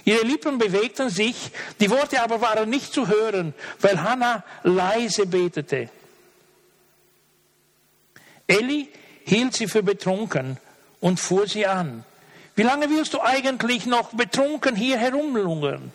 Ihre 0.04 0.24
Lippen 0.24 0.58
bewegten 0.58 1.08
sich, 1.08 1.50
die 1.80 1.90
Worte 1.90 2.22
aber 2.22 2.40
waren 2.40 2.68
nicht 2.68 2.92
zu 2.92 3.08
hören, 3.08 3.54
weil 3.80 4.02
Hannah 4.02 4.44
leise 4.62 5.26
betete. 5.26 5.88
Eli 8.46 8.88
hielt 9.24 9.54
sie 9.54 9.68
für 9.68 9.82
betrunken 9.82 10.58
und 11.00 11.20
fuhr 11.20 11.46
sie 11.46 11.66
an. 11.66 12.04
Wie 12.56 12.62
lange 12.62 12.90
willst 12.90 13.14
du 13.14 13.20
eigentlich 13.20 13.86
noch 13.86 14.10
betrunken 14.12 14.76
hier 14.76 14.98
herumlungern? 14.98 15.92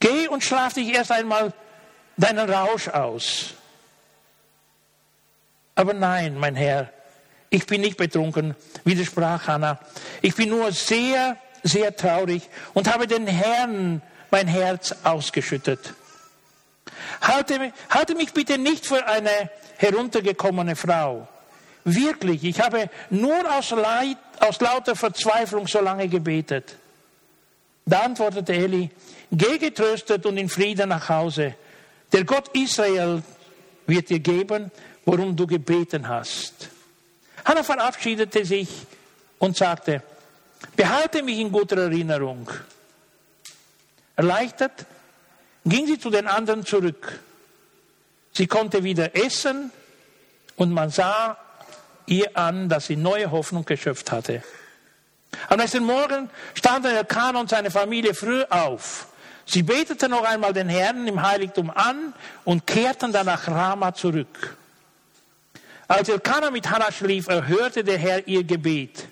Geh 0.00 0.28
und 0.28 0.42
schlaf 0.42 0.74
dich 0.74 0.88
erst 0.88 1.12
einmal 1.12 1.52
deinen 2.16 2.48
Rausch 2.50 2.88
aus. 2.88 3.54
Aber 5.74 5.92
nein, 5.92 6.36
mein 6.38 6.56
Herr, 6.56 6.92
ich 7.50 7.66
bin 7.66 7.80
nicht 7.80 7.96
betrunken, 7.96 8.54
widersprach 8.84 9.46
Hannah. 9.46 9.78
Ich 10.22 10.34
bin 10.34 10.50
nur 10.50 10.72
sehr, 10.72 11.36
sehr 11.68 11.94
traurig 11.94 12.48
und 12.74 12.92
habe 12.92 13.06
den 13.06 13.26
Herrn 13.26 14.02
mein 14.30 14.48
Herz 14.48 14.94
ausgeschüttet. 15.04 15.94
Halte, 17.20 17.72
halte 17.90 18.14
mich 18.14 18.32
bitte 18.32 18.58
nicht 18.58 18.86
für 18.86 19.06
eine 19.06 19.50
heruntergekommene 19.76 20.76
Frau. 20.76 21.28
Wirklich, 21.84 22.44
ich 22.44 22.60
habe 22.60 22.90
nur 23.10 23.50
aus, 23.56 23.70
Leid, 23.70 24.18
aus 24.40 24.60
lauter 24.60 24.94
Verzweiflung 24.94 25.66
so 25.66 25.80
lange 25.80 26.08
gebetet. 26.08 26.76
Da 27.86 28.00
antwortete 28.00 28.52
Eli, 28.52 28.90
geh 29.32 29.58
getröstet 29.58 30.26
und 30.26 30.36
in 30.36 30.48
Frieden 30.48 30.90
nach 30.90 31.08
Hause. 31.08 31.54
Der 32.12 32.24
Gott 32.24 32.48
Israel 32.54 33.22
wird 33.86 34.10
dir 34.10 34.18
geben, 34.18 34.70
worum 35.06 35.34
du 35.34 35.46
gebeten 35.46 36.06
hast. 36.06 36.68
Hannah 37.44 37.62
verabschiedete 37.62 38.44
sich 38.44 38.68
und 39.38 39.56
sagte, 39.56 40.02
behalte 40.76 41.22
mich 41.22 41.38
in 41.38 41.52
guter 41.52 41.76
Erinnerung. 41.78 42.50
Erleichtert 44.16 44.86
ging 45.64 45.86
sie 45.86 45.98
zu 45.98 46.10
den 46.10 46.26
anderen 46.26 46.64
zurück. 46.64 47.20
Sie 48.32 48.46
konnte 48.46 48.84
wieder 48.84 49.16
essen 49.16 49.70
und 50.56 50.72
man 50.72 50.90
sah 50.90 51.36
ihr 52.06 52.36
an, 52.36 52.68
dass 52.68 52.86
sie 52.86 52.96
neue 52.96 53.30
Hoffnung 53.30 53.64
geschöpft 53.64 54.10
hatte. 54.10 54.42
Am 55.48 55.58
nächsten 55.58 55.84
Morgen 55.84 56.30
standen 56.54 56.94
Elkanah 56.94 57.40
und 57.40 57.50
seine 57.50 57.70
Familie 57.70 58.14
früh 58.14 58.42
auf. 58.48 59.08
Sie 59.44 59.62
beteten 59.62 60.10
noch 60.10 60.24
einmal 60.24 60.52
den 60.52 60.68
Herrn 60.68 61.06
im 61.06 61.22
Heiligtum 61.22 61.70
an 61.70 62.12
und 62.44 62.66
kehrten 62.66 63.12
dann 63.12 63.26
nach 63.26 63.46
Rama 63.48 63.94
zurück. 63.94 64.56
Als 65.86 66.08
Elkanah 66.08 66.50
mit 66.50 66.68
Hannah 66.70 66.92
schlief, 66.92 67.28
erhörte 67.28 67.82
der 67.82 67.98
Herr 67.98 68.28
ihr 68.28 68.44
Gebet. 68.44 69.08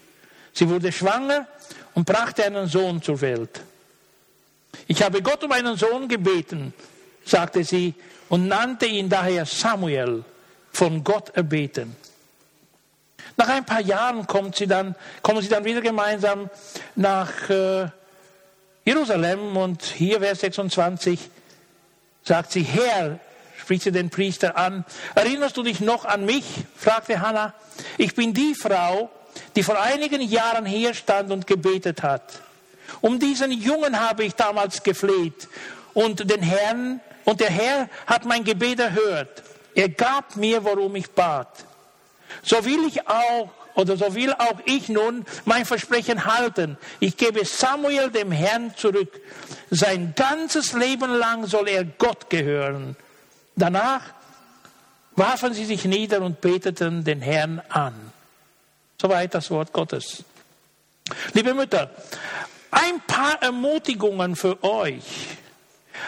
Sie 0.57 0.67
wurde 0.71 0.91
schwanger 0.91 1.47
und 1.95 2.07
brachte 2.07 2.43
einen 2.43 2.67
Sohn 2.67 3.03
zur 3.03 3.21
Welt. 3.21 3.61
Ich 4.87 5.03
habe 5.03 5.21
Gott 5.21 5.45
um 5.45 5.53
einen 5.53 5.77
Sohn 5.77 6.09
gebeten, 6.09 6.73
sagte 7.27 7.63
sie, 7.63 7.93
und 8.31 8.49
nannte 8.49 8.87
ihn 8.87 9.11
daher 9.11 9.45
Samuel, 9.45 10.25
von 10.73 11.05
Gott 11.05 11.37
erbeten. 11.37 11.95
Nach 13.37 13.49
ein 13.51 13.67
paar 13.67 13.83
Jahren 13.83 14.27
kommt 14.27 14.57
sie 14.57 14.67
dann, 14.67 14.95
kommen 15.23 15.43
sie 15.43 15.49
dann 15.49 15.65
wieder 15.67 15.83
gemeinsam 15.83 16.49
nach 16.95 17.51
äh, 17.51 17.89
Jerusalem 18.85 19.59
und 19.59 19.83
hier, 19.83 20.21
Vers 20.21 20.41
26, 20.41 21.21
sagt 22.23 22.53
sie, 22.53 22.63
Herr, 22.63 23.19
spricht 23.59 23.83
sie 23.83 23.93
den 23.93 24.09
Priester 24.09 24.57
an, 24.57 24.87
erinnerst 25.15 25.59
du 25.59 25.63
dich 25.63 25.81
noch 25.81 26.07
an 26.07 26.25
mich? 26.25 26.47
fragte 26.77 27.21
Hannah. 27.21 27.53
Ich 27.99 28.15
bin 28.15 28.33
die 28.33 28.55
Frau, 28.55 29.11
die 29.55 29.63
vor 29.63 29.81
einigen 29.81 30.21
Jahren 30.21 30.67
hier 30.67 30.95
stand 30.95 31.31
und 31.33 31.47
gebetet 31.47 32.03
hat. 32.03 32.41
Um 33.01 33.19
diesen 33.19 33.53
Jungen 33.53 33.99
habe 34.01 34.25
ich 34.25 34.35
damals 34.35 34.83
gefleht 34.83 35.49
und 35.95 36.31
den 36.31 36.43
Herrn, 36.43 37.01
und 37.25 37.41
der 37.41 37.51
Herr 37.51 37.89
hat 38.07 38.25
mein 38.25 38.45
Gebet 38.45 38.79
erhört. 38.81 39.43
Er 39.75 39.89
gab 39.89 40.37
mir, 40.37 40.65
worum 40.65 40.95
ich 40.97 41.11
bat. 41.11 41.49
So 42.43 42.65
will 42.65 42.87
ich 42.87 43.09
auch, 43.09 43.51
oder 43.75 43.97
so 43.97 44.15
will 44.15 44.33
auch 44.33 44.61
ich 44.65 44.89
nun 44.89 45.27
mein 45.45 45.67
Versprechen 45.67 46.25
halten. 46.25 46.79
Ich 47.01 47.17
gebe 47.17 47.45
Samuel 47.45 48.11
dem 48.11 48.33
Herrn 48.33 48.75
zurück. 48.77 49.21
Sein 49.71 50.15
ganzes 50.17 50.73
Leben 50.73 51.11
lang 51.11 51.47
soll 51.47 51.69
er 51.69 51.85
Gott 51.85 52.31
gehören. 52.31 52.97
Danach 53.55 54.03
warfen 55.15 55.53
sie 55.55 55.65
sich 55.65 55.85
nieder 55.85 56.23
und 56.23 56.41
beteten 56.41 57.05
den 57.05 57.21
Herrn 57.21 57.61
an. 57.69 57.95
Soweit 59.01 59.35
das 59.35 59.51
Wort 59.51 59.73
Gottes. 59.73 60.25
Liebe 61.35 61.55
Mütter, 61.55 61.91
ein 62.71 63.01
paar 63.07 63.43
Ermutigungen 63.43 64.37
für 64.37 64.63
euch, 64.63 65.05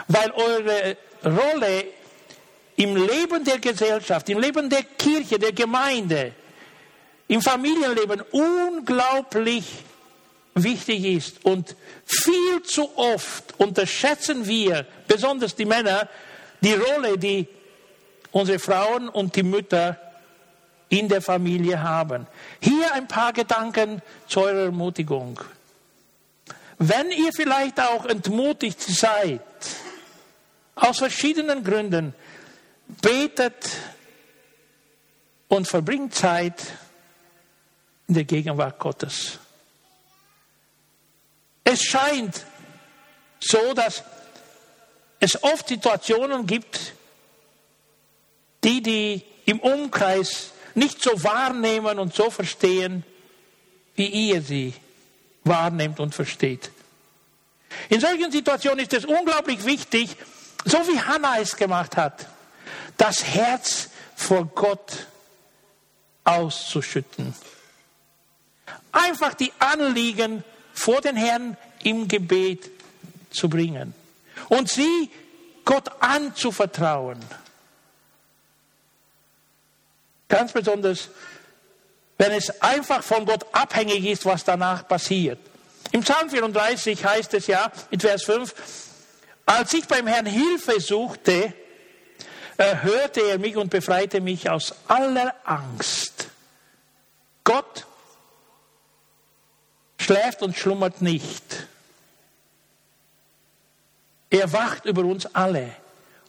weil 0.08 0.30
eure 0.32 0.96
Rolle 1.24 1.84
im 2.76 2.96
Leben 2.96 3.44
der 3.44 3.58
Gesellschaft, 3.58 4.28
im 4.28 4.38
Leben 4.38 4.70
der 4.70 4.82
Kirche, 4.82 5.38
der 5.38 5.52
Gemeinde, 5.52 6.32
im 7.26 7.42
Familienleben 7.42 8.22
unglaublich 8.30 9.64
wichtig 10.54 11.04
ist. 11.04 11.44
Und 11.44 11.76
viel 12.04 12.62
zu 12.64 12.96
oft 12.96 13.58
unterschätzen 13.58 14.46
wir, 14.46 14.86
besonders 15.06 15.54
die 15.54 15.64
Männer, 15.64 16.08
die 16.60 16.74
Rolle, 16.74 17.18
die 17.18 17.46
unsere 18.32 18.58
Frauen 18.58 19.08
und 19.08 19.36
die 19.36 19.42
Mütter 19.42 20.07
in 20.88 21.08
der 21.08 21.20
Familie 21.20 21.82
haben. 21.82 22.26
Hier 22.60 22.92
ein 22.94 23.08
paar 23.08 23.32
Gedanken 23.32 24.02
zu 24.26 24.40
eurer 24.40 24.66
Ermutigung. 24.66 25.40
Wenn 26.78 27.10
ihr 27.10 27.32
vielleicht 27.32 27.80
auch 27.80 28.06
entmutigt 28.06 28.80
seid, 28.80 29.40
aus 30.74 30.98
verschiedenen 30.98 31.64
Gründen, 31.64 32.14
betet 33.02 33.68
und 35.48 35.66
verbringt 35.66 36.14
Zeit 36.14 36.62
in 38.06 38.14
der 38.14 38.24
Gegenwart 38.24 38.78
Gottes. 38.78 39.38
Es 41.64 41.82
scheint 41.82 42.46
so, 43.40 43.74
dass 43.74 44.02
es 45.20 45.42
oft 45.42 45.68
Situationen 45.68 46.46
gibt, 46.46 46.94
die 48.64 48.82
die 48.82 49.24
im 49.44 49.60
Umkreis 49.60 50.52
nicht 50.78 51.02
so 51.02 51.22
wahrnehmen 51.22 51.98
und 51.98 52.14
so 52.14 52.30
verstehen, 52.30 53.04
wie 53.96 54.06
ihr 54.06 54.42
sie 54.42 54.74
wahrnehmt 55.44 56.00
und 56.00 56.14
versteht. 56.14 56.70
In 57.88 58.00
solchen 58.00 58.30
Situationen 58.30 58.80
ist 58.80 58.92
es 58.92 59.04
unglaublich 59.04 59.64
wichtig, 59.64 60.16
so 60.64 60.78
wie 60.88 61.00
Hannah 61.00 61.38
es 61.38 61.56
gemacht 61.56 61.96
hat, 61.96 62.26
das 62.96 63.24
Herz 63.24 63.90
vor 64.16 64.46
Gott 64.46 65.06
auszuschütten. 66.24 67.34
Einfach 68.92 69.34
die 69.34 69.52
Anliegen 69.58 70.44
vor 70.72 71.00
den 71.00 71.16
Herrn 71.16 71.56
im 71.82 72.08
Gebet 72.08 72.70
zu 73.30 73.48
bringen 73.48 73.94
und 74.48 74.68
sie 74.68 75.10
Gott 75.64 75.90
anzuvertrauen. 76.00 77.18
Ganz 80.28 80.52
besonders, 80.52 81.08
wenn 82.18 82.32
es 82.32 82.62
einfach 82.62 83.02
von 83.02 83.24
Gott 83.24 83.46
abhängig 83.52 84.04
ist, 84.04 84.24
was 84.26 84.44
danach 84.44 84.86
passiert. 84.86 85.38
Im 85.92 86.02
Psalm 86.02 86.28
34 86.28 87.04
heißt 87.04 87.34
es 87.34 87.46
ja, 87.46 87.72
in 87.90 88.00
Vers 88.00 88.24
5, 88.24 88.54
als 89.46 89.72
ich 89.72 89.86
beim 89.86 90.06
Herrn 90.06 90.26
Hilfe 90.26 90.80
suchte, 90.80 91.54
hörte 92.58 93.20
er 93.20 93.38
mich 93.38 93.56
und 93.56 93.70
befreite 93.70 94.20
mich 94.20 94.50
aus 94.50 94.74
aller 94.88 95.34
Angst. 95.44 96.26
Gott 97.44 97.86
schläft 99.98 100.42
und 100.42 100.56
schlummert 100.56 101.00
nicht. 101.00 101.68
Er 104.30 104.52
wacht 104.52 104.84
über 104.84 105.02
uns 105.02 105.34
alle 105.34 105.70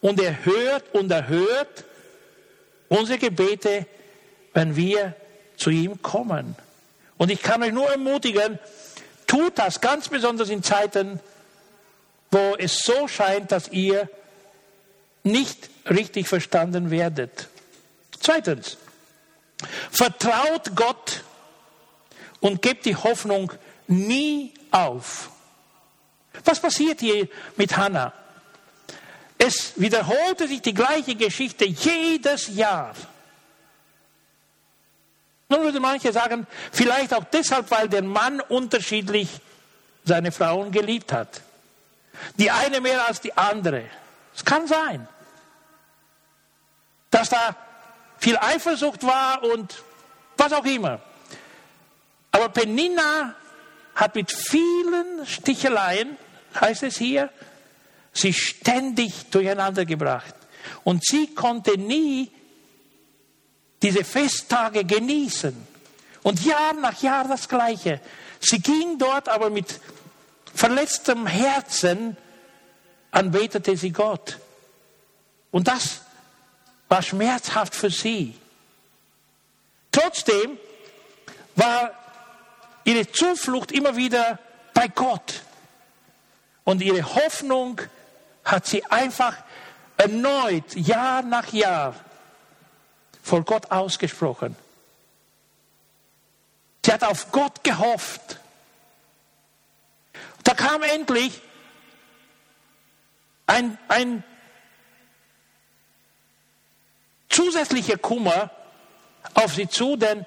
und 0.02 0.22
er 0.22 0.46
hört 0.46 0.94
und 0.94 1.12
erhört 1.12 1.84
unsere 2.89 3.17
Gebete, 3.17 3.86
wenn 4.54 4.75
wir 4.75 5.15
zu 5.58 5.69
ihm 5.69 6.02
kommen. 6.02 6.56
Und 7.17 7.32
ich 7.32 7.41
kann 7.41 7.63
euch 7.63 7.71
nur 7.71 7.89
ermutigen, 7.89 8.60
tut 9.28 9.58
das 9.58 9.82
ganz 9.82 10.10
besonders 10.10 10.49
in 10.49 10.63
Zeiten, 10.63 11.19
wo 12.32 12.56
es 12.58 12.80
so 12.80 13.08
scheint, 13.08 13.52
dass 13.52 13.69
ihr 13.69 14.10
nicht 15.23 15.69
richtig 15.89 16.28
verstanden 16.28 16.91
werdet. 16.91 17.47
Zweitens, 18.19 18.78
vertraut 19.91 20.75
Gott 20.75 21.23
und 22.39 22.62
gebt 22.62 22.86
die 22.86 22.95
Hoffnung 22.95 23.52
nie 23.88 24.54
auf. 24.71 25.30
Was 26.45 26.60
passiert 26.60 27.02
hier 27.02 27.28
mit 27.58 27.75
Hannah? 27.75 28.13
Es 29.41 29.73
wiederholte 29.78 30.47
sich 30.47 30.62
die 30.62 30.73
gleiche 30.73 31.15
Geschichte 31.15 31.65
jedes 31.65 32.54
Jahr. 32.56 32.93
Nun 35.47 35.62
würde 35.63 35.80
manche 35.80 36.12
sagen, 36.12 36.45
vielleicht 36.71 37.13
auch 37.13 37.23
deshalb, 37.23 37.71
weil 37.71 37.88
der 37.88 38.04
Mann 38.04 38.41
unterschiedlich 38.41 39.30
seine 40.04 40.32
Frauen 40.32 40.71
geliebt 40.71 41.13
hat. 41.13 41.41
Die 42.38 42.52
eine 42.52 42.82
mehr 42.82 43.08
als 43.08 43.21
die 43.21 43.36
andere. 43.36 43.86
Es 44.36 44.43
kann 44.43 44.67
sein, 44.67 45.08
dass 47.10 47.30
da 47.30 47.56
viel 48.17 48.38
Eifersucht 48.38 49.06
war 49.06 49.41
und 49.43 49.84
was 50.38 50.52
auch 50.52 50.65
immer. 50.65 50.99
Aber 52.32 52.49
Penina 52.49 53.36
hat 53.95 54.15
mit 54.15 54.32
vielen 54.32 55.25
Sticheleien, 55.25 56.17
heißt 56.60 56.84
es 56.84 56.97
hier, 56.97 57.30
sie 58.20 58.34
ständig 58.34 59.30
durcheinander 59.32 59.86
gebracht. 59.86 60.36
Und 60.84 61.06
sie 61.06 61.34
konnte 61.34 61.78
nie 61.78 62.32
diese 63.82 64.04
Festtage 64.04 64.84
genießen. 64.84 65.56
Und 66.24 66.44
Jahr 66.44 66.74
nach 66.74 67.02
Jahr 67.02 67.28
das 67.28 67.48
Gleiche. 67.48 68.02
Sie 68.40 68.60
ging 68.60 68.98
dort 68.98 69.30
aber 69.30 69.50
mit 69.50 69.80
verletztem 70.54 71.26
Herzen, 71.28 72.18
anbetete 73.12 73.78
sie 73.78 73.92
Gott. 73.92 74.38
Und 75.52 75.68
das 75.68 76.02
war 76.90 77.02
schmerzhaft 77.02 77.76
für 77.76 77.90
sie. 77.90 78.36
Trotzdem 79.92 80.58
war 81.56 81.92
ihre 82.84 83.12
Zuflucht 83.12 83.72
immer 83.72 83.96
wieder 83.96 84.40
bei 84.74 84.88
Gott. 84.88 85.42
Und 86.64 86.82
ihre 86.82 87.16
Hoffnung 87.16 87.82
hat 88.52 88.66
sie 88.66 88.84
einfach 88.86 89.36
erneut, 89.98 90.76
Jahr 90.76 91.22
nach 91.22 91.52
Jahr, 91.52 91.96
vor 93.22 93.44
Gott 93.44 93.72
ausgesprochen. 93.72 94.56
Sie 96.86 96.94
hat 96.94 97.04
auf 97.04 97.32
Gott 97.32 97.64
gehofft. 97.64 98.40
Da 100.44 100.54
kam 100.54 100.82
endlich 100.82 101.42
ein, 103.46 103.78
ein 103.88 104.24
zusätzlicher 107.30 107.98
Kummer 107.98 108.50
auf 109.34 109.54
sie 109.54 109.68
zu, 109.68 109.96
denn 109.98 110.26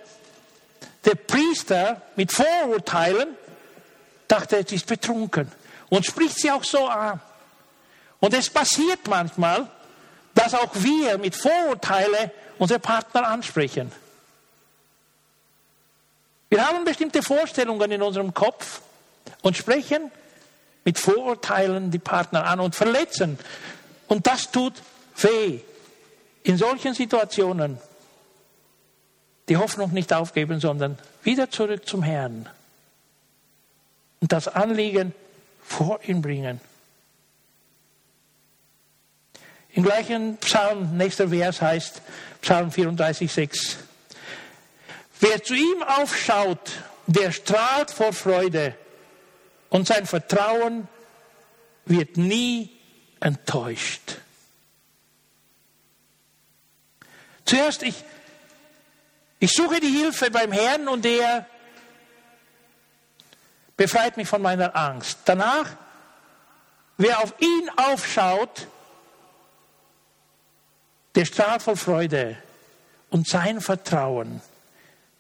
der 1.05 1.15
Priester 1.15 2.03
mit 2.15 2.31
Vorurteilen 2.31 3.37
dachte, 4.29 4.65
sie 4.69 4.77
ist 4.77 4.87
betrunken 4.87 5.51
und 5.89 6.07
spricht 6.07 6.39
sie 6.39 6.51
auch 6.51 6.65
so 6.65 6.87
an. 6.87 7.21
Und 8.23 8.35
es 8.35 8.49
passiert 8.49 9.09
manchmal, 9.09 9.67
dass 10.33 10.55
auch 10.55 10.71
wir 10.75 11.19
mit 11.19 11.35
Vorurteilen 11.35 12.31
unsere 12.57 12.79
Partner 12.79 13.27
ansprechen. 13.27 13.91
Wir 16.49 16.65
haben 16.65 16.85
bestimmte 16.85 17.21
Vorstellungen 17.21 17.91
in 17.91 18.01
unserem 18.01 18.33
Kopf 18.33 18.81
und 19.43 19.57
sprechen 19.57 20.13
mit 20.85 21.01
Vorurteilen 21.01 21.91
die 21.91 21.99
Partner 21.99 22.47
an 22.47 22.61
und 22.61 22.77
verletzen. 22.77 23.41
Und 24.07 24.29
das 24.29 24.53
tut 24.53 24.75
weh. 25.17 25.59
In 26.45 26.57
solchen 26.57 26.95
Situationen 26.95 27.79
die 29.49 29.57
Hoffnung 29.57 29.93
nicht 29.93 30.13
aufgeben, 30.13 30.61
sondern 30.61 30.97
wieder 31.25 31.51
zurück 31.51 31.89
zum 31.89 32.05
Herrn 32.05 32.49
und 34.21 34.31
das 34.31 34.47
Anliegen 34.47 35.13
vor 35.65 35.99
ihn 36.07 36.23
bringen. 36.23 36.61
Im 39.75 39.85
gleichen 39.85 40.37
Psalm, 40.37 40.99
nächster 40.99 41.29
Vers 41.29 41.63
heißt 41.63 42.03
Psalm 42.43 42.71
34, 42.71 43.33
6. 43.33 43.79
Wer 45.21 45.43
zu 45.43 45.55
ihm 45.55 45.83
aufschaut, 45.83 46.73
der 47.07 47.33
strahlt 47.33 47.91
vor 47.91 48.13
Freude 48.13 48.77
und 49.71 49.87
sein 49.87 50.07
Vertrauen 50.07 50.89
wird 51.87 52.19
nie 52.19 52.71
enttäuscht. 53.21 54.19
Zuerst, 57.47 57.83
ich, 57.83 58.05
ich 59.39 59.53
suche 59.53 59.81
die 59.81 59.89
Hilfe 59.89 60.31
beim 60.31 60.53
Herrn 60.53 60.87
und 60.87 61.07
er 61.07 61.47
befreit 63.79 64.19
mich 64.19 64.29
von 64.29 64.43
meiner 64.43 64.77
Angst. 64.77 65.21
Danach, 65.25 65.71
wer 66.99 67.21
auf 67.21 67.35
ihn 67.41 67.71
aufschaut, 67.77 68.69
der 71.15 71.25
strahlt 71.25 71.63
voll 71.63 71.77
Freude 71.77 72.37
und 73.11 73.29
sein 73.29 73.61
Vertrauen 73.61 74.41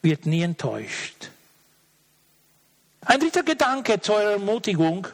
wird 0.00 0.26
nie 0.26 0.42
enttäuscht. 0.42 1.30
Ein 3.02 3.20
dritter 3.20 3.42
Gedanke 3.42 4.00
zur 4.00 4.20
Ermutigung. 4.20 5.08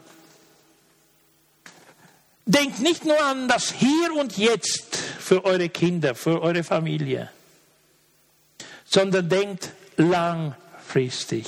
Denkt 2.46 2.80
nicht 2.80 3.04
nur 3.04 3.22
an 3.24 3.48
das 3.48 3.72
Hier 3.72 4.14
und 4.14 4.36
Jetzt 4.38 4.96
für 4.96 5.44
eure 5.44 5.68
Kinder, 5.68 6.14
für 6.14 6.40
eure 6.40 6.64
Familie 6.64 7.30
sondern 8.88 9.28
denkt 9.28 9.70
langfristig. 9.96 11.46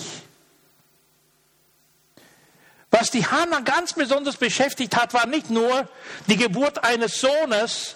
Was 2.90 3.10
die 3.10 3.24
Hannah 3.24 3.60
ganz 3.60 3.92
besonders 3.94 4.36
beschäftigt 4.36 4.96
hat, 4.96 5.14
war 5.14 5.26
nicht 5.26 5.48
nur 5.48 5.88
die 6.26 6.36
Geburt 6.36 6.84
eines 6.84 7.20
Sohnes, 7.20 7.94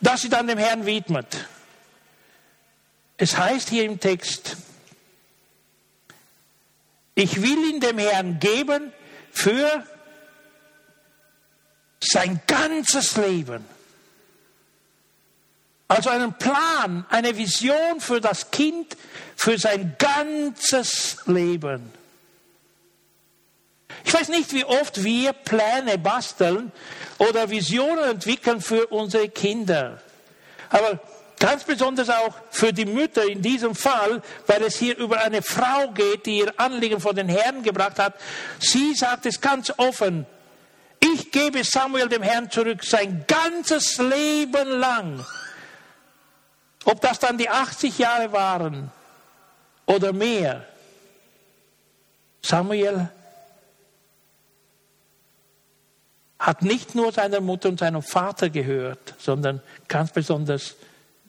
das 0.00 0.22
sie 0.22 0.28
dann 0.28 0.46
dem 0.46 0.58
Herrn 0.58 0.86
widmet. 0.86 1.46
Es 3.16 3.36
heißt 3.36 3.68
hier 3.68 3.84
im 3.84 3.98
Text, 3.98 4.56
ich 7.14 7.42
will 7.42 7.70
ihn 7.70 7.80
dem 7.80 7.98
Herrn 7.98 8.38
geben 8.38 8.92
für 9.32 9.84
sein 12.00 12.40
ganzes 12.46 13.16
Leben. 13.16 13.64
Also 15.88 16.10
einen 16.10 16.34
Plan, 16.34 17.06
eine 17.08 17.36
Vision 17.36 18.00
für 18.00 18.20
das 18.20 18.50
Kind, 18.50 18.96
für 19.34 19.58
sein 19.58 19.96
ganzes 19.98 21.16
Leben. 21.26 21.97
Ich 24.04 24.14
weiß 24.14 24.28
nicht, 24.28 24.52
wie 24.52 24.64
oft 24.64 25.02
wir 25.02 25.32
Pläne 25.32 25.98
basteln 25.98 26.72
oder 27.18 27.50
Visionen 27.50 28.04
entwickeln 28.04 28.60
für 28.60 28.86
unsere 28.88 29.28
Kinder. 29.28 30.00
Aber 30.70 31.00
ganz 31.38 31.64
besonders 31.64 32.10
auch 32.10 32.34
für 32.50 32.72
die 32.72 32.84
Mütter 32.84 33.24
in 33.24 33.42
diesem 33.42 33.74
Fall, 33.74 34.22
weil 34.46 34.62
es 34.62 34.76
hier 34.76 34.96
über 34.96 35.20
eine 35.20 35.42
Frau 35.42 35.90
geht, 35.92 36.26
die 36.26 36.38
ihr 36.38 36.52
Anliegen 36.58 37.00
vor 37.00 37.14
den 37.14 37.28
Herrn 37.28 37.62
gebracht 37.62 37.98
hat. 37.98 38.14
Sie 38.58 38.94
sagt 38.94 39.26
es 39.26 39.40
ganz 39.40 39.72
offen. 39.76 40.26
Ich 41.00 41.30
gebe 41.30 41.62
Samuel 41.62 42.08
dem 42.08 42.22
Herrn 42.22 42.50
zurück 42.50 42.84
sein 42.84 43.24
ganzes 43.26 43.98
Leben 43.98 44.68
lang. 44.80 45.24
Ob 46.84 47.00
das 47.00 47.18
dann 47.18 47.38
die 47.38 47.48
80 47.48 47.98
Jahre 47.98 48.32
waren 48.32 48.90
oder 49.86 50.12
mehr. 50.12 50.64
Samuel 52.42 53.10
hat 56.38 56.62
nicht 56.62 56.94
nur 56.94 57.12
seiner 57.12 57.40
Mutter 57.40 57.68
und 57.68 57.80
seinem 57.80 58.02
Vater 58.02 58.48
gehört, 58.48 59.14
sondern 59.18 59.60
ganz 59.88 60.12
besonders 60.12 60.76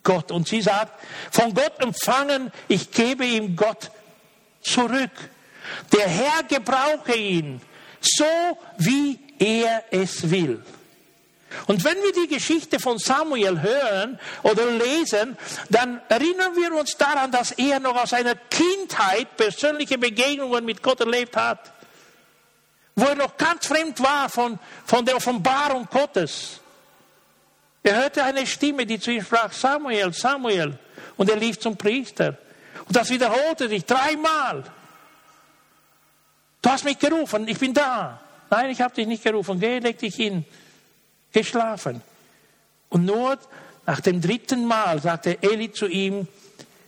Gott. 0.04 0.32
Und 0.32 0.48
sie 0.48 0.62
sagt, 0.62 0.94
von 1.32 1.54
Gott 1.54 1.82
empfangen, 1.82 2.52
ich 2.68 2.92
gebe 2.92 3.26
ihm 3.26 3.56
Gott 3.56 3.92
zurück. 4.62 5.12
Der 5.94 6.08
Herr 6.08 6.44
gebrauche 6.44 7.16
ihn 7.16 7.62
so, 8.02 8.26
wie 8.78 9.20
er 9.40 9.84
es 9.92 10.30
will. 10.30 10.64
Und 11.66 11.84
wenn 11.84 11.96
wir 11.96 12.12
die 12.14 12.28
Geschichte 12.28 12.80
von 12.80 13.00
Samuel 13.00 13.62
hören 13.62 14.20
oder 14.44 14.68
lesen, 14.70 15.36
dann 15.70 16.00
erinnern 16.08 16.56
wir 16.56 16.74
uns 16.76 16.96
daran, 16.96 17.32
dass 17.32 17.52
er 17.52 17.80
noch 17.80 17.96
aus 17.96 18.12
seiner 18.12 18.36
Kindheit 18.36 19.36
persönliche 19.36 19.98
Begegnungen 19.98 20.64
mit 20.64 20.84
Gott 20.84 21.00
erlebt 21.00 21.36
hat 21.36 21.74
wo 23.00 23.06
er 23.06 23.16
noch 23.16 23.38
ganz 23.38 23.68
fremd 23.68 24.00
war 24.02 24.30
von, 24.30 24.60
von 24.86 25.06
der 25.06 25.16
Offenbarung 25.16 25.88
Gottes. 25.90 26.60
Er 27.84 27.96
hörte 27.96 28.24
eine 28.24 28.46
Stimme, 28.46 28.86
die 28.86 29.00
zu 29.00 29.12
ihm 29.12 29.24
sprach, 29.24 29.52
Samuel, 29.54 30.14
Samuel. 30.14 30.78
Und 31.18 31.30
er 31.30 31.38
lief 31.38 31.60
zum 31.60 31.78
Priester. 31.78 32.38
Und 32.86 32.96
das 32.96 33.10
wiederholte 33.10 33.70
sich 33.70 33.86
dreimal. 33.86 34.64
Du 36.62 36.70
hast 36.70 36.84
mich 36.84 37.00
gerufen, 37.00 37.48
ich 37.48 37.58
bin 37.58 37.74
da. 37.74 38.20
Nein, 38.50 38.72
ich 38.72 38.82
habe 38.82 38.94
dich 38.94 39.08
nicht 39.08 39.24
gerufen. 39.24 39.60
Geh, 39.60 39.80
leg 39.80 39.98
dich 39.98 40.16
hin. 40.16 40.46
Geh 41.32 41.44
schlafen. 41.44 42.02
Und 42.90 43.06
nur 43.06 43.38
nach 43.86 44.02
dem 44.02 44.20
dritten 44.22 44.66
Mal 44.66 45.02
sagte 45.02 45.42
Eli 45.42 45.72
zu 45.72 45.88
ihm, 45.88 46.28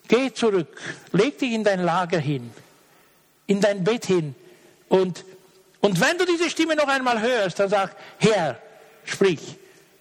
geh 0.07 0.33
zurück, 0.33 0.79
leg 1.13 1.37
dich 1.39 1.51
in 1.51 1.63
dein 1.63 1.83
Lager 1.83 2.19
hin, 2.19 2.51
in 3.47 3.61
dein 3.61 3.83
Bett 3.83 4.05
hin 4.05 4.35
und 4.89 5.23
und 5.81 5.99
wenn 5.99 6.17
du 6.17 6.25
diese 6.25 6.49
Stimme 6.49 6.75
noch 6.75 6.87
einmal 6.87 7.19
hörst, 7.19 7.59
dann 7.59 7.69
sag, 7.69 7.95
Herr, 8.19 8.57
sprich, 9.03 9.39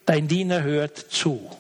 dein 0.06 0.28
Diener 0.28 0.62
hört 0.62 0.98
zu. 0.98 1.50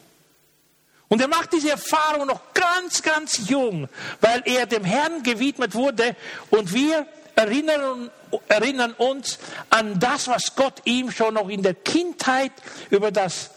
Und 1.08 1.20
er 1.20 1.28
macht 1.28 1.52
diese 1.52 1.70
Erfahrung 1.70 2.28
noch 2.28 2.54
ganz, 2.54 3.02
ganz 3.02 3.48
jung, 3.48 3.88
weil 4.20 4.42
er 4.44 4.66
dem 4.66 4.84
Herrn 4.84 5.22
gewidmet 5.24 5.74
wurde 5.74 6.14
und 6.50 6.72
wir 6.72 7.06
erinnern, 7.34 8.10
erinnern 8.46 8.92
uns 8.92 9.38
an 9.70 9.98
das, 9.98 10.28
was 10.28 10.54
Gott 10.54 10.82
ihm 10.84 11.10
schon 11.10 11.34
noch 11.34 11.48
in 11.48 11.62
der 11.62 11.74
Kindheit 11.74 12.52
über 12.90 13.10
das 13.10 13.50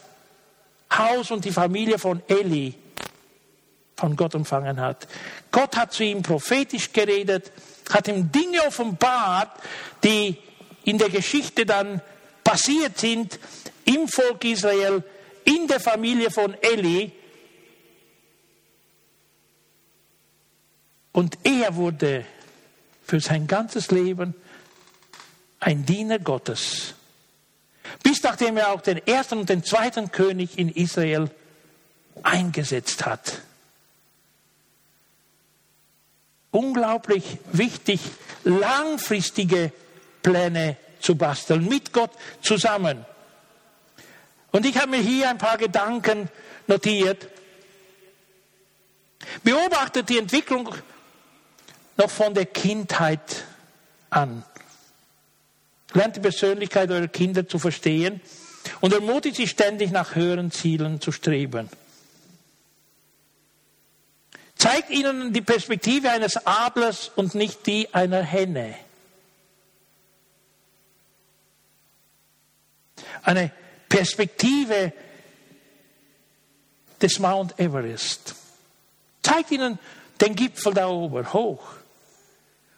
Haus 0.91 1.30
und 1.30 1.45
die 1.45 1.52
Familie 1.52 1.99
von 1.99 2.23
Eli 2.28 2.73
von 3.95 4.15
Gott 4.15 4.34
empfangen 4.34 4.80
hat. 4.80 5.08
Gott 5.52 5.78
hat 5.78 5.93
zu 5.93 6.04
ihm 6.04 6.23
prophetisch 6.23 6.91
geredet, 6.91 7.52
hat 7.91 8.08
ihm 8.08 8.32
Dinge 8.32 8.63
offenbart, 8.65 9.52
die 10.04 10.38
in 10.86 10.98
der 10.98 11.10
Geschichte 11.10 11.65
dann 11.65 12.02
passiert 12.43 12.98
sind 12.98 13.39
im 13.86 14.08
Volk 14.08 14.43
Israel, 14.46 15.04
in 15.46 15.67
der 15.67 15.80
Familie 15.80 16.30
von 16.30 16.56
Eli. 16.62 17.12
Und 21.12 21.38
er 21.43 21.76
wurde 21.76 22.26
für 23.06 23.19
sein 23.19 23.48
ganzes 23.48 23.91
Leben 23.91 24.34
ein 25.60 25.86
Diener 25.86 26.19
Gottes. 26.19 26.96
Bis 28.02 28.24
nachdem 28.24 28.58
er 28.58 28.72
auch 28.72 28.82
den 28.82 29.06
ersten 29.06 29.39
und 29.39 29.50
den 29.50 29.63
zweiten 29.63 30.12
König 30.12 30.58
in 30.58 30.69
Israel 30.69 31.30
eingesetzt 32.22 33.06
hat. 33.06 33.41
Unglaublich 36.52 37.39
wichtig, 37.52 38.00
langfristige 38.43 39.72
Pläne 40.24 40.78
zu 41.00 41.16
basteln, 41.16 41.68
mit 41.68 41.94
Gott 41.94 42.12
zusammen. 42.42 43.06
Und 44.52 44.66
ich 44.66 44.78
habe 44.78 44.92
mir 44.92 45.02
hier 45.02 45.30
ein 45.30 45.38
paar 45.38 45.58
Gedanken 45.58 46.30
notiert. 46.68 47.28
Beobachtet 49.44 50.10
die 50.10 50.18
Entwicklung 50.18 50.74
noch 51.98 52.10
von 52.10 52.34
der 52.34 52.46
Kindheit 52.46 53.44
an. 54.10 54.44
Lernt 55.94 56.16
die 56.16 56.22
Persönlichkeit 56.22 56.90
eurer 56.90 57.08
Kinder 57.08 57.48
zu 57.48 57.60
verstehen 57.60 58.22
und 58.82 58.94
ermutigt 58.94 59.36
sie 59.36 59.48
ständig 59.48 59.92
nach 59.92 60.16
höheren 60.16 60.52
Zielen 60.52 61.02
zu 61.02 61.12
streben. 61.12 61.70
Zeigt 64.56 64.90
ihnen 64.92 65.34
die 65.34 65.42
Perspektive 65.42 66.10
eines 66.10 66.48
Adlers 66.48 67.12
und 67.16 67.36
nicht 67.36 67.66
die 67.68 67.94
einer 67.94 68.22
Henne. 68.22 68.76
Eine 73.24 73.52
Perspektive 73.90 74.94
des 77.02 77.20
Mount 77.20 77.60
Everest. 77.60 78.36
Zeigt 79.22 79.52
ihnen 79.52 79.80
den 80.22 80.36
Gipfel 80.36 80.74
da 80.74 80.88
oben 80.88 81.32
hoch. 81.34 81.64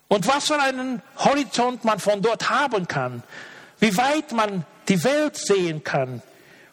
Und 0.08 0.28
was 0.28 0.48
für 0.48 0.60
einen 0.60 1.02
Horizont 1.18 1.84
man 1.84 2.00
von 2.00 2.22
dort 2.22 2.50
haben 2.50 2.88
kann. 2.88 3.24
Wie 3.80 3.96
weit 3.98 4.32
man 4.32 4.66
die 4.88 5.04
Welt 5.04 5.36
sehen 5.36 5.84
kann. 5.84 6.22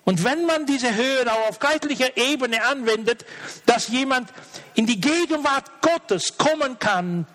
Und 0.05 0.25
wenn 0.25 0.47
man 0.47 0.67
diese 0.67 0.95
Höhe 0.95 1.31
auch 1.31 1.49
auf 1.49 1.59
geistlicher 1.59 2.17
Ebene 2.17 2.65
anwendet, 2.65 3.25
dass 3.67 3.89
jemand 3.89 4.31
in 4.75 4.87
die 4.87 5.01
Gegenwart 5.01 5.81
Gottes 5.81 6.37
kommen 6.37 6.79
kann 6.79 7.27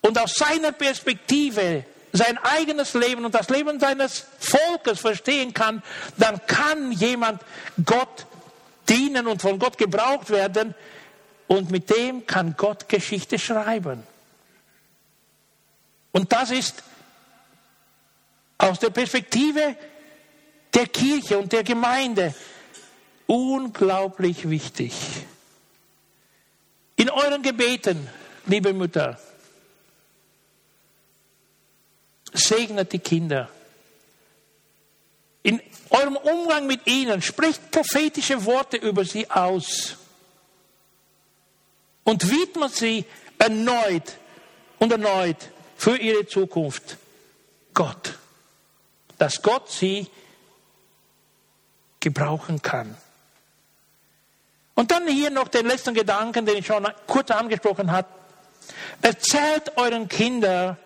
und 0.00 0.18
aus 0.18 0.34
seiner 0.34 0.72
Perspektive 0.72 1.84
sein 2.12 2.38
eigenes 2.38 2.94
Leben 2.94 3.24
und 3.24 3.34
das 3.34 3.48
Leben 3.48 3.78
seines 3.78 4.26
Volkes 4.38 5.00
verstehen 5.00 5.54
kann, 5.54 5.82
dann 6.16 6.44
kann 6.46 6.92
jemand 6.92 7.42
Gott 7.84 8.26
dienen 8.88 9.26
und 9.26 9.42
von 9.42 9.58
Gott 9.58 9.78
gebraucht 9.78 10.30
werden 10.30 10.74
und 11.46 11.70
mit 11.70 11.90
dem 11.90 12.26
kann 12.26 12.54
Gott 12.56 12.88
Geschichte 12.88 13.38
schreiben. 13.38 14.02
Und 16.12 16.32
das 16.32 16.50
ist 16.50 16.82
aus 18.58 18.78
der 18.78 18.90
Perspektive 18.90 19.76
der 20.74 20.86
Kirche 20.86 21.38
und 21.38 21.52
der 21.52 21.64
Gemeinde 21.64 22.34
unglaublich 23.26 24.48
wichtig. 24.48 24.92
In 26.96 27.08
euren 27.10 27.42
Gebeten, 27.42 28.08
liebe 28.46 28.72
Mütter, 28.72 29.18
segnet 32.32 32.92
die 32.92 32.98
Kinder. 32.98 33.48
In 35.42 35.60
eurem 35.90 36.16
Umgang 36.16 36.66
mit 36.66 36.86
ihnen 36.86 37.22
spricht 37.22 37.70
prophetische 37.70 38.44
Worte 38.44 38.76
über 38.76 39.04
sie 39.04 39.30
aus 39.30 39.96
und 42.04 42.30
widmet 42.30 42.74
sie 42.74 43.04
erneut 43.38 44.16
und 44.78 44.92
erneut 44.92 45.36
für 45.76 45.96
ihre 45.96 46.26
Zukunft 46.26 46.98
Gott, 47.72 48.18
dass 49.18 49.40
Gott 49.40 49.70
sie 49.70 50.06
gebrauchen 52.00 52.60
kann. 52.60 52.96
Und 54.74 54.90
dann 54.90 55.06
hier 55.08 55.30
noch 55.30 55.48
den 55.48 55.66
letzten 55.66 55.94
Gedanken, 55.94 56.46
den 56.46 56.56
ich 56.56 56.66
schon 56.66 56.88
kurz 57.06 57.30
angesprochen 57.30 57.90
habe. 57.90 58.08
Erzählt 59.02 59.76
euren 59.76 60.08
Kindern, 60.08 60.76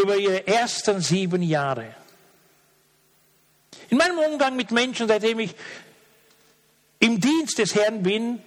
über 0.00 0.16
ihre 0.16 0.46
ersten 0.46 1.00
sieben 1.00 1.42
Jahre. 1.42 1.94
In 3.90 3.98
meinem 3.98 4.18
Umgang 4.18 4.56
mit 4.56 4.70
Menschen, 4.70 5.08
seitdem 5.08 5.40
ich 5.40 5.54
im 7.00 7.20
Dienst 7.20 7.58
des 7.58 7.74
Herrn 7.74 8.02
bin, 8.02 8.40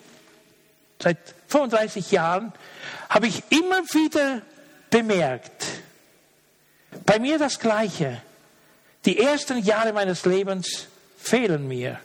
seit 1.02 1.18
35 1.48 2.12
Jahren, 2.12 2.54
habe 3.10 3.28
ich 3.28 3.44
immer 3.50 3.82
wieder 3.94 4.42
bemerkt, 4.90 5.66
bei 7.06 7.20
mir 7.20 7.40
das 7.40 7.60
Gleiche. 7.60 8.22
Die 9.06 9.20
ersten 9.20 9.58
Jahre 9.58 9.94
meines 9.94 10.26
Lebens 10.26 10.88
fehlen 11.18 11.68
mir. 11.68 12.00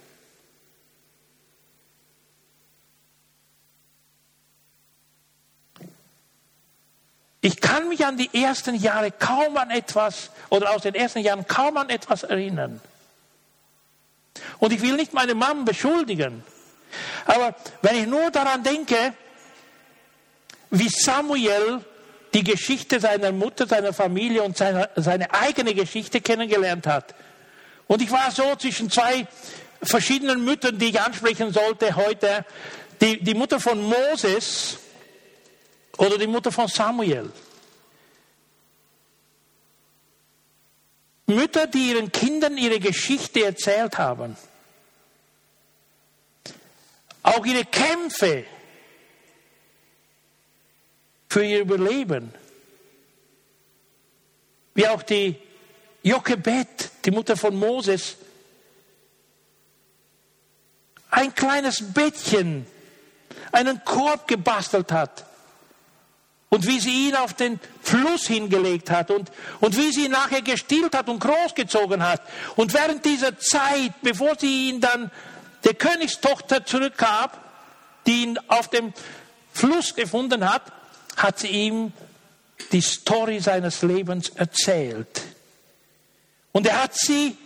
Ich 7.47 7.61
kann 7.61 7.89
mich 7.89 8.05
an 8.05 8.17
die 8.17 8.43
ersten 8.43 8.75
Jahre 8.75 9.13
kaum 9.13 9.57
an 9.57 9.71
etwas 9.71 10.31
oder 10.49 10.75
aus 10.75 10.83
den 10.83 10.97
ersten 10.97 11.21
Jahren 11.21 11.47
kaum 11.47 11.77
an 11.77 11.91
etwas 11.91 12.25
erinnern. 12.25 12.81
Und 14.59 14.73
ich 14.73 14.83
will 14.83 14.95
nicht 14.97 15.13
meine 15.15 15.37
Mom 15.37 15.65
beschuldigen. 15.65 16.43
Aber 17.25 17.55
wenn 17.83 17.99
ich 17.99 18.09
nur 18.09 18.33
daran 18.33 18.65
denke, 18.65 19.15
wie 20.71 20.89
Samuel 20.89 21.85
die 22.35 22.43
Geschichte 22.43 22.99
seiner 22.99 23.31
Mutter, 23.31 23.69
seiner 23.69 23.93
Familie 23.93 24.43
und 24.43 24.57
seine, 24.57 24.91
seine 24.97 25.33
eigene 25.33 25.73
Geschichte 25.73 26.21
kennengelernt 26.21 26.89
hat. 26.89 27.15
Und 27.87 28.03
ich 28.03 28.11
war 28.11 28.33
so 28.33 28.57
zwischen 28.57 28.91
zwei 28.91 29.29
verschiedenen 29.81 30.45
Müttern, 30.45 30.79
die 30.79 30.87
ich 30.87 31.01
ansprechen 31.01 31.53
sollte 31.53 31.95
heute. 31.95 32.45
Die, 33.01 33.23
die 33.23 33.35
Mutter 33.35 33.61
von 33.61 33.81
Moses 33.81 34.79
oder 35.99 36.19
die 36.19 36.27
Mutter 36.27 36.53
von 36.53 36.69
Samuel. 36.69 37.33
Mütter, 41.27 41.67
die 41.67 41.91
ihren 41.91 42.13
Kindern 42.13 42.57
ihre 42.57 42.79
Geschichte 42.79 43.45
erzählt 43.45 43.99
haben. 43.99 44.37
Auch 47.23 47.45
ihre 47.45 47.65
Kämpfe 47.65 48.45
für 51.29 51.45
ihr 51.45 51.61
Überleben. 51.61 52.33
Wie 54.75 54.87
auch 54.87 55.03
die 55.03 55.37
Jochebed, 56.03 56.91
die 57.05 57.11
Mutter 57.11 57.37
von 57.37 57.57
Moses, 57.57 58.17
ein 61.11 61.35
kleines 61.35 61.93
Bettchen, 61.93 62.67
einen 63.51 63.83
Korb 63.85 64.29
gebastelt 64.29 64.93
hat 64.93 65.26
und 66.49 66.67
wie 66.67 66.79
sie 66.81 67.09
ihn 67.09 67.17
auf 67.17 67.35
den 67.35 67.59
Fluss 67.83 68.27
hingelegt 68.27 68.91
hat 68.91 69.11
und, 69.11 69.31
und 69.61 69.77
wie 69.77 69.93
sie 69.93 70.05
ihn 70.07 70.13
nachher 70.13 70.43
gestillt 70.43 70.95
hat 70.95 71.09
und 71.09 71.19
großgezogen 71.19 72.07
hat. 72.07 72.23
Und 72.55 72.73
während 72.73 73.05
dieser 73.05 73.39
Zeit, 73.39 73.93
bevor 74.03 74.39
sie 74.39 74.69
ihn 74.69 74.81
dann 74.81 75.11
der 75.65 75.75
Königstochter 75.75 76.65
zurückgab, 76.65 77.43
die 78.07 78.23
ihn 78.23 78.39
auf 78.49 78.69
dem 78.69 78.93
Fluss 79.53 79.95
gefunden 79.95 80.49
hat, 80.49 80.63
hat 81.17 81.39
sie 81.41 81.49
ihm 81.49 81.93
die 82.73 82.81
Story 82.81 83.41
seines 83.41 83.83
Lebens 83.83 84.31
erzählt. 84.31 85.23
Und 86.53 86.67
er 86.67 86.85
hat 86.85 86.95
sie 86.95 87.37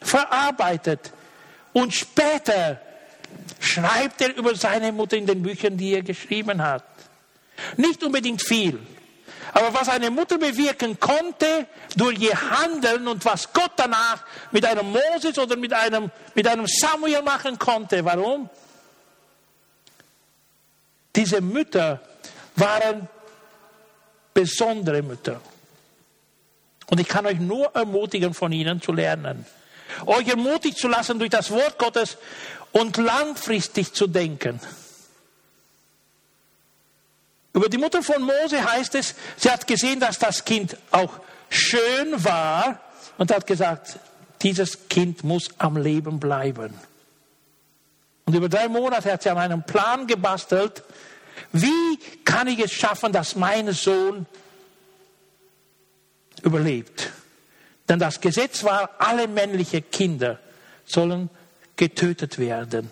verarbeitet. 0.00 1.12
Und 1.72 1.94
später 1.94 2.80
schreibt 3.60 4.20
er 4.20 4.34
über 4.36 4.54
seine 4.54 4.92
Mutter 4.92 5.16
in 5.16 5.26
den 5.26 5.42
Büchern, 5.42 5.76
die 5.76 5.94
er 5.94 6.02
geschrieben 6.02 6.62
hat. 6.62 6.84
Nicht 7.76 8.02
unbedingt 8.02 8.42
viel. 8.42 8.78
Aber 9.52 9.74
was 9.74 9.88
eine 9.88 10.10
Mutter 10.10 10.38
bewirken 10.38 10.98
konnte 10.98 11.66
durch 11.96 12.18
ihr 12.18 12.50
Handeln 12.50 13.06
und 13.06 13.24
was 13.24 13.52
Gott 13.52 13.72
danach 13.76 14.24
mit 14.50 14.64
einem 14.64 14.90
Moses 14.90 15.38
oder 15.38 15.56
mit 15.56 15.72
einem, 15.72 16.10
mit 16.34 16.46
einem 16.46 16.66
Samuel 16.66 17.22
machen 17.22 17.58
konnte. 17.58 18.02
Warum? 18.04 18.48
Diese 21.14 21.42
Mütter 21.42 22.00
waren 22.56 23.08
besondere 24.32 25.02
Mütter. 25.02 25.40
Und 26.86 27.00
ich 27.00 27.08
kann 27.08 27.26
euch 27.26 27.38
nur 27.38 27.74
ermutigen, 27.74 28.32
von 28.32 28.52
ihnen 28.52 28.80
zu 28.80 28.92
lernen. 28.92 29.44
Euch 30.06 30.28
ermutigt 30.28 30.78
zu 30.78 30.88
lassen 30.88 31.18
durch 31.18 31.30
das 31.30 31.50
Wort 31.50 31.78
Gottes 31.78 32.16
und 32.72 32.96
langfristig 32.96 33.92
zu 33.92 34.06
denken. 34.06 34.60
Über 37.54 37.68
die 37.68 37.78
Mutter 37.78 38.02
von 38.02 38.22
Mose 38.22 38.64
heißt 38.64 38.94
es, 38.94 39.14
sie 39.36 39.50
hat 39.50 39.66
gesehen, 39.66 40.00
dass 40.00 40.18
das 40.18 40.44
Kind 40.44 40.76
auch 40.90 41.12
schön 41.50 42.24
war 42.24 42.80
und 43.18 43.30
hat 43.30 43.46
gesagt, 43.46 43.98
dieses 44.42 44.88
Kind 44.88 45.22
muss 45.22 45.50
am 45.58 45.76
Leben 45.76 46.18
bleiben. 46.18 46.74
Und 48.24 48.34
über 48.34 48.48
drei 48.48 48.68
Monate 48.68 49.12
hat 49.12 49.22
sie 49.22 49.30
an 49.30 49.38
einem 49.38 49.62
Plan 49.62 50.06
gebastelt, 50.06 50.82
wie 51.52 51.98
kann 52.24 52.46
ich 52.48 52.58
es 52.58 52.72
schaffen, 52.72 53.12
dass 53.12 53.36
mein 53.36 53.72
Sohn 53.72 54.26
überlebt? 56.42 57.10
Denn 57.88 57.98
das 57.98 58.20
Gesetz 58.20 58.64
war, 58.64 58.90
alle 58.98 59.28
männlichen 59.28 59.90
Kinder 59.90 60.38
sollen 60.84 61.28
getötet 61.76 62.38
werden. 62.38 62.90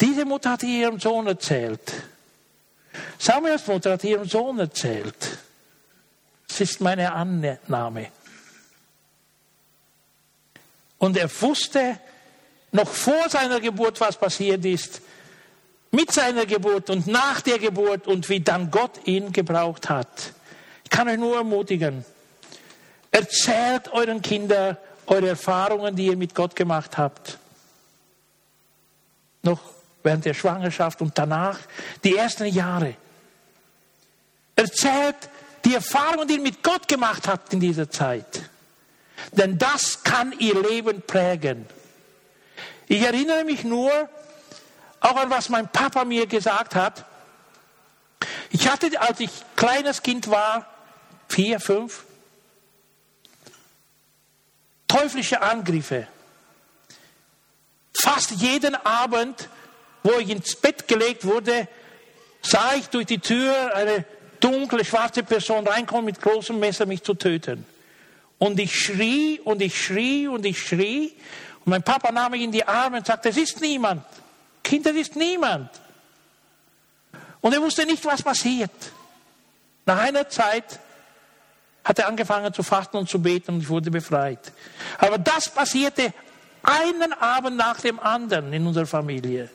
Diese 0.00 0.24
Mutter 0.24 0.52
hat 0.52 0.62
ihrem 0.62 1.00
Sohn 1.00 1.26
erzählt. 1.26 1.80
Samuels 3.18 3.66
Mutter 3.66 3.92
hat 3.92 4.04
ihrem 4.04 4.28
Sohn 4.28 4.58
erzählt. 4.58 5.38
Das 6.48 6.60
ist 6.60 6.80
meine 6.80 7.12
Annahme. 7.12 8.08
Und 10.98 11.16
er 11.16 11.30
wusste 11.42 11.98
noch 12.72 12.88
vor 12.88 13.28
seiner 13.28 13.60
Geburt, 13.60 14.00
was 14.00 14.16
passiert 14.16 14.64
ist, 14.64 15.00
mit 15.90 16.12
seiner 16.12 16.46
Geburt 16.46 16.90
und 16.90 17.06
nach 17.06 17.40
der 17.40 17.58
Geburt 17.58 18.06
und 18.06 18.28
wie 18.28 18.40
dann 18.40 18.70
Gott 18.70 19.06
ihn 19.06 19.32
gebraucht 19.32 19.88
hat. 19.88 20.32
Ich 20.84 20.90
kann 20.90 21.08
euch 21.08 21.18
nur 21.18 21.36
ermutigen, 21.36 22.04
erzählt 23.10 23.92
euren 23.92 24.20
Kindern 24.20 24.76
eure 25.06 25.28
Erfahrungen, 25.28 25.94
die 25.94 26.06
ihr 26.06 26.16
mit 26.16 26.34
Gott 26.34 26.56
gemacht 26.56 26.98
habt. 26.98 27.38
Noch 29.42 29.60
während 30.06 30.24
der 30.24 30.34
Schwangerschaft 30.34 31.02
und 31.02 31.18
danach, 31.18 31.58
die 32.04 32.16
ersten 32.16 32.46
Jahre. 32.46 32.94
Erzählt 34.54 35.16
die 35.64 35.74
Erfahrungen, 35.74 36.28
die 36.28 36.34
ihr 36.34 36.40
mit 36.40 36.62
Gott 36.62 36.86
gemacht 36.88 37.28
habt 37.28 37.52
in 37.52 37.60
dieser 37.60 37.90
Zeit. 37.90 38.42
Denn 39.32 39.58
das 39.58 40.04
kann 40.04 40.32
ihr 40.38 40.62
Leben 40.62 41.02
prägen. 41.02 41.66
Ich 42.86 43.02
erinnere 43.02 43.44
mich 43.44 43.64
nur 43.64 43.90
auch 45.00 45.16
an 45.16 45.28
was 45.28 45.48
mein 45.48 45.68
Papa 45.68 46.04
mir 46.04 46.26
gesagt 46.26 46.74
hat. 46.74 47.04
Ich 48.50 48.68
hatte, 48.68 49.00
als 49.00 49.20
ich 49.20 49.30
kleines 49.56 50.02
Kind 50.02 50.30
war, 50.30 50.66
vier, 51.28 51.58
fünf, 51.58 52.04
teuflische 54.86 55.42
Angriffe. 55.42 56.06
Fast 57.92 58.30
jeden 58.30 58.76
Abend, 58.86 59.48
wo 60.06 60.20
ich 60.20 60.30
ins 60.30 60.54
Bett 60.54 60.86
gelegt 60.86 61.24
wurde, 61.24 61.66
sah 62.40 62.74
ich 62.74 62.86
durch 62.86 63.06
die 63.06 63.18
Tür 63.18 63.74
eine 63.74 64.04
dunkle, 64.38 64.84
schwarze 64.84 65.24
Person 65.24 65.66
reinkommen 65.66 66.04
mit 66.04 66.20
großem 66.20 66.58
Messer, 66.58 66.86
mich 66.86 67.02
zu 67.02 67.14
töten. 67.14 67.66
Und 68.38 68.60
ich 68.60 68.78
schrie 68.78 69.40
und 69.40 69.60
ich 69.60 69.82
schrie 69.82 70.28
und 70.28 70.46
ich 70.46 70.62
schrie. 70.62 71.12
Und 71.64 71.70
mein 71.70 71.82
Papa 71.82 72.12
nahm 72.12 72.32
mich 72.32 72.42
in 72.42 72.52
die 72.52 72.64
Arme 72.66 72.98
und 72.98 73.06
sagte, 73.06 73.30
es 73.30 73.36
ist 73.36 73.60
niemand. 73.60 74.04
Kind, 74.62 74.86
es 74.86 74.94
ist 74.94 75.16
niemand. 75.16 75.70
Und 77.40 77.52
er 77.52 77.60
wusste 77.60 77.84
nicht, 77.84 78.04
was 78.04 78.22
passiert. 78.22 78.70
Nach 79.86 79.98
einer 79.98 80.28
Zeit 80.28 80.78
hat 81.82 81.98
er 81.98 82.06
angefangen 82.06 82.52
zu 82.52 82.62
fasten 82.62 82.96
und 82.96 83.08
zu 83.08 83.20
beten 83.20 83.54
und 83.54 83.60
ich 83.62 83.68
wurde 83.68 83.90
befreit. 83.90 84.52
Aber 84.98 85.18
das 85.18 85.48
passierte 85.48 86.12
einen 86.62 87.12
Abend 87.12 87.56
nach 87.56 87.80
dem 87.80 87.98
anderen 87.98 88.52
in 88.52 88.66
unserer 88.66 88.86
Familie. 88.86 89.50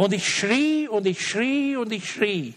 Und 0.00 0.14
ich 0.14 0.34
schrie 0.34 0.88
und 0.88 1.06
ich 1.06 1.28
schrie 1.28 1.76
und 1.76 1.92
ich 1.92 2.10
schrie. 2.10 2.54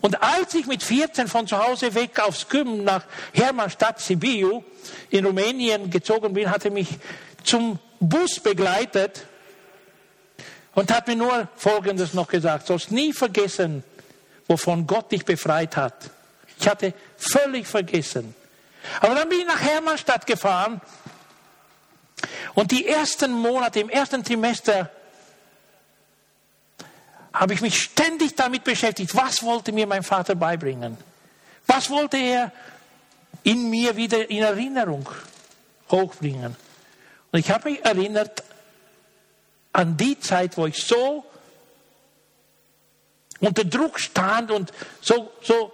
Und 0.00 0.20
als 0.20 0.52
ich 0.52 0.66
mit 0.66 0.82
14 0.82 1.28
von 1.28 1.46
zu 1.46 1.56
Hause 1.64 1.94
weg 1.94 2.18
aufs 2.18 2.48
Gym 2.48 2.82
nach 2.82 3.04
Hermannstadt 3.32 4.00
Sibiu 4.00 4.64
in 5.10 5.24
Rumänien 5.24 5.88
gezogen 5.90 6.34
bin, 6.34 6.50
hat 6.50 6.64
er 6.64 6.72
mich 6.72 6.88
zum 7.44 7.78
Bus 8.00 8.40
begleitet 8.40 9.26
und 10.74 10.92
hat 10.92 11.06
mir 11.06 11.14
nur 11.14 11.46
Folgendes 11.54 12.14
noch 12.14 12.26
gesagt. 12.26 12.66
Sollst 12.66 12.90
nie 12.90 13.12
vergessen, 13.12 13.84
wovon 14.48 14.88
Gott 14.88 15.12
dich 15.12 15.24
befreit 15.24 15.76
hat. 15.76 16.10
Ich 16.58 16.66
hatte 16.66 16.94
völlig 17.16 17.68
vergessen. 17.68 18.34
Aber 19.00 19.14
dann 19.14 19.28
bin 19.28 19.38
ich 19.38 19.46
nach 19.46 19.60
Hermannstadt 19.60 20.26
gefahren 20.26 20.80
und 22.54 22.72
die 22.72 22.88
ersten 22.88 23.30
Monate, 23.30 23.78
im 23.78 23.88
ersten 23.88 24.24
Trimester, 24.24 24.90
habe 27.38 27.52
ich 27.52 27.60
mich 27.60 27.82
ständig 27.82 28.34
damit 28.34 28.64
beschäftigt, 28.64 29.14
was 29.14 29.42
wollte 29.42 29.70
mir 29.70 29.86
mein 29.86 30.02
Vater 30.02 30.34
beibringen? 30.34 30.96
Was 31.66 31.90
wollte 31.90 32.16
er 32.16 32.50
in 33.42 33.68
mir 33.68 33.94
wieder 33.96 34.30
in 34.30 34.42
Erinnerung 34.42 35.08
hochbringen? 35.90 36.56
Und 37.30 37.38
ich 37.38 37.50
habe 37.50 37.70
mich 37.70 37.84
erinnert 37.84 38.42
an 39.72 39.96
die 39.98 40.18
Zeit, 40.18 40.56
wo 40.56 40.66
ich 40.66 40.82
so 40.82 41.24
unter 43.40 43.64
Druck 43.64 44.00
stand 44.00 44.50
und 44.50 44.72
so, 45.02 45.30
so 45.42 45.72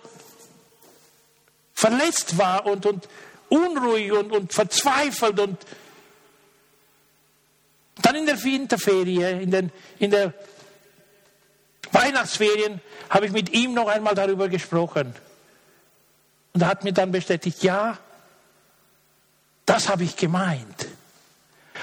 verletzt 1.74 2.36
war 2.38 2.66
und, 2.66 2.84
und 2.86 3.08
unruhig 3.48 4.10
und, 4.10 4.32
und 4.32 4.52
verzweifelt 4.52 5.38
und 5.38 5.64
dann 8.00 8.16
in 8.16 8.26
der 8.26 8.42
Winterferie, 8.42 9.22
in, 9.42 9.50
den, 9.52 9.70
in 10.00 10.10
der 10.10 10.34
Weihnachtsferien, 11.90 12.80
habe 13.10 13.26
ich 13.26 13.32
mit 13.32 13.52
ihm 13.52 13.74
noch 13.74 13.88
einmal 13.88 14.14
darüber 14.14 14.48
gesprochen. 14.48 15.14
Und 16.52 16.60
er 16.60 16.68
hat 16.68 16.84
mir 16.84 16.92
dann 16.92 17.12
bestätigt, 17.12 17.62
ja, 17.62 17.98
das 19.66 19.88
habe 19.88 20.04
ich 20.04 20.16
gemeint. 20.16 20.86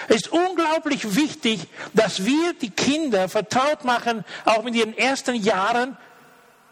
Es 0.08 0.18
ist 0.18 0.32
unglaublich 0.32 1.16
wichtig, 1.16 1.68
dass 1.94 2.26
wir 2.26 2.54
die 2.54 2.70
Kinder 2.70 3.28
vertraut 3.30 3.84
machen, 3.84 4.24
auch 4.46 4.64
mit 4.64 4.76
ihren 4.76 4.98
ersten 4.98 5.36
Jahren, 5.36 5.98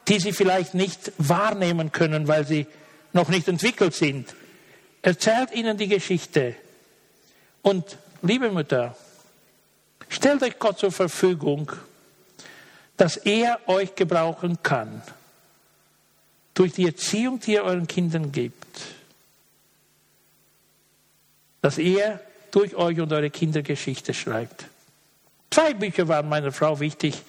die 0.08 0.20
sie 0.20 0.32
vielleicht 0.32 0.74
nicht 0.74 1.12
wahrnehmen 1.18 1.92
können, 1.92 2.28
weil 2.28 2.46
sie 2.46 2.68
noch 3.14 3.28
nicht 3.30 3.48
entwickelt 3.48 3.94
sind. 3.94 4.34
Erzählt 5.02 5.52
ihnen 5.52 5.78
die 5.78 5.88
Geschichte. 5.88 6.56
Und 7.62 7.98
liebe 8.22 8.50
Mütter, 8.50 8.96
stellt 10.08 10.44
euch 10.44 10.60
Gott 10.60 10.80
zur 10.80 10.92
Verfügung, 10.92 11.72
dass 12.98 13.16
er 13.18 13.60
euch 13.68 13.96
gebrauchen 13.96 14.62
kann 14.64 15.02
durch 16.56 16.74
die 16.74 16.88
Erziehung, 16.88 17.40
die 17.40 17.54
ihr 17.54 17.64
euren 17.64 17.86
Kindern 17.86 18.32
gibt. 18.32 18.66
Dass 21.62 21.78
er 21.78 22.20
durch 22.50 22.76
euch 22.76 23.00
und 23.00 23.14
eure 23.14 23.30
Kinder 23.30 23.62
Geschichte 23.62 24.14
schreibt. 24.14 24.66
Zwei 25.52 25.76
Bücher 25.76 26.08
waren 26.08 26.28
meiner 26.28 26.52
Frau 26.52 26.80
wichtig 26.80 27.22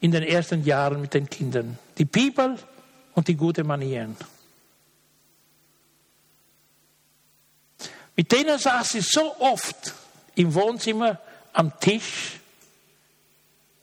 in 0.00 0.10
den 0.10 0.22
ersten 0.22 0.64
Jahren 0.64 1.00
mit 1.00 1.12
den 1.12 1.28
Kindern. 1.28 1.78
Die 1.98 2.06
Bibel 2.06 2.58
und 3.14 3.28
die 3.28 3.36
gute 3.36 3.64
Manieren. 3.64 4.16
Mit 8.16 8.32
denen 8.32 8.58
saß 8.58 8.90
sie 8.90 9.00
so 9.00 9.34
oft 9.40 9.92
im 10.36 10.54
Wohnzimmer 10.54 11.18
am 11.52 11.78
Tisch 11.80 12.40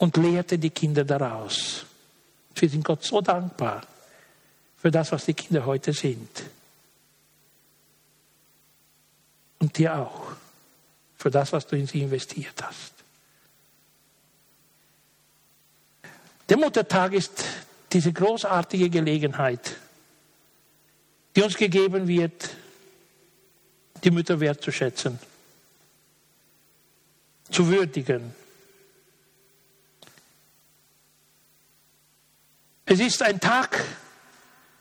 und 0.02 0.18
lehrte 0.18 0.58
die 0.58 0.72
Kinder 0.72 1.06
daraus. 1.06 1.86
Wir 2.56 2.68
sind 2.68 2.84
Gott 2.84 3.04
so 3.04 3.22
dankbar 3.22 3.86
für 4.78 4.89
das, 4.89 5.12
was 5.12 5.26
die 5.26 5.36
Kinder 5.36 5.64
heute 5.64 5.93
sind. 5.93 6.41
Und 9.60 9.78
dir 9.78 9.95
auch 9.95 10.32
für 11.20 11.30
das, 11.30 11.54
was 11.54 11.68
du 11.68 11.76
in 11.76 11.86
sie 11.86 12.02
investiert 12.02 12.64
hast. 12.64 12.93
Der 16.49 16.58
Muttertag 16.58 17.14
ist 17.14 17.43
diese 17.93 18.12
großartige 18.12 18.89
Gelegenheit, 18.89 19.78
die 21.36 21.43
uns 21.43 21.56
gegeben 21.56 22.08
wird, 22.08 22.49
die 24.04 24.10
Mütter 24.10 24.39
wertzuschätzen, 24.39 25.20
zu 27.52 27.68
würdigen. 27.68 28.41
Es 32.92 33.00
ist 33.00 33.22
ein 33.22 33.39
Tag, 33.39 33.86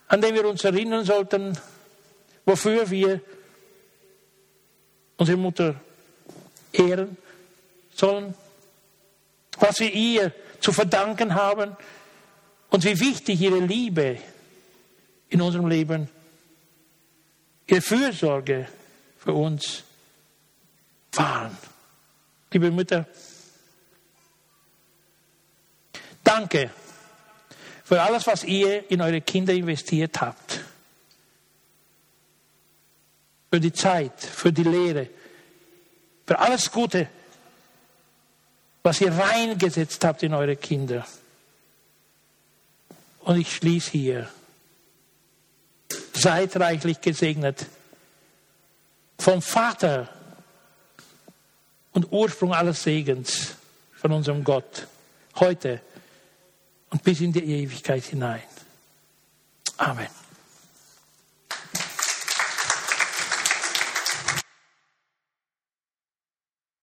an 0.09 0.21
dem 0.21 0.35
wir 0.35 0.45
uns 0.45 0.65
erinnern 0.65 1.05
sollten, 1.05 1.57
wofür 2.45 2.91
wir 2.91 3.21
unsere 5.17 5.39
Mutter 5.39 5.81
ehren 6.73 7.17
sollen, 7.95 8.35
was 9.61 9.79
wir 9.79 9.93
ihr 9.93 10.33
zu 10.59 10.73
verdanken 10.73 11.37
haben 11.37 11.77
und 12.71 12.85
wie 12.85 12.99
wichtig 12.99 13.41
ihre 13.41 13.61
Liebe 13.61 14.19
in 15.29 15.41
unserem 15.41 15.69
Leben, 15.69 16.09
ihre 17.69 17.81
Fürsorge 17.81 18.67
für 19.19 19.35
uns 19.35 19.85
waren. 21.13 21.57
Liebe 22.51 22.73
Mütter, 22.73 23.07
danke 26.25 26.73
für 27.91 28.01
alles, 28.01 28.25
was 28.29 28.45
ihr 28.45 28.89
in 28.89 29.01
eure 29.01 29.21
Kinder 29.21 29.53
investiert 29.53 30.21
habt. 30.21 30.61
Für 33.51 33.59
die 33.59 33.73
Zeit, 33.73 34.21
für 34.21 34.53
die 34.53 34.63
Lehre, 34.63 35.09
für 36.25 36.39
alles 36.39 36.71
Gute, 36.71 37.09
was 38.85 39.01
ihr 39.01 39.11
reingesetzt 39.11 40.05
habt 40.05 40.23
in 40.23 40.35
eure 40.35 40.55
Kinder. 40.55 41.05
Und 43.23 43.41
ich 43.41 43.57
schließe 43.57 43.91
hier. 43.91 44.29
Seid 46.13 46.55
reichlich 46.61 47.01
gesegnet 47.01 47.67
vom 49.19 49.43
Vater 49.43 50.09
und 51.91 52.13
Ursprung 52.13 52.55
alles 52.55 52.85
Segens 52.85 53.57
von 53.97 54.13
unserem 54.13 54.45
Gott, 54.45 54.87
heute 55.41 55.81
und 56.91 57.03
bis 57.03 57.21
in 57.21 57.33
die 57.33 57.45
Ewigkeit 57.45 58.05
hinein. 58.05 58.43
Amen. 59.77 60.20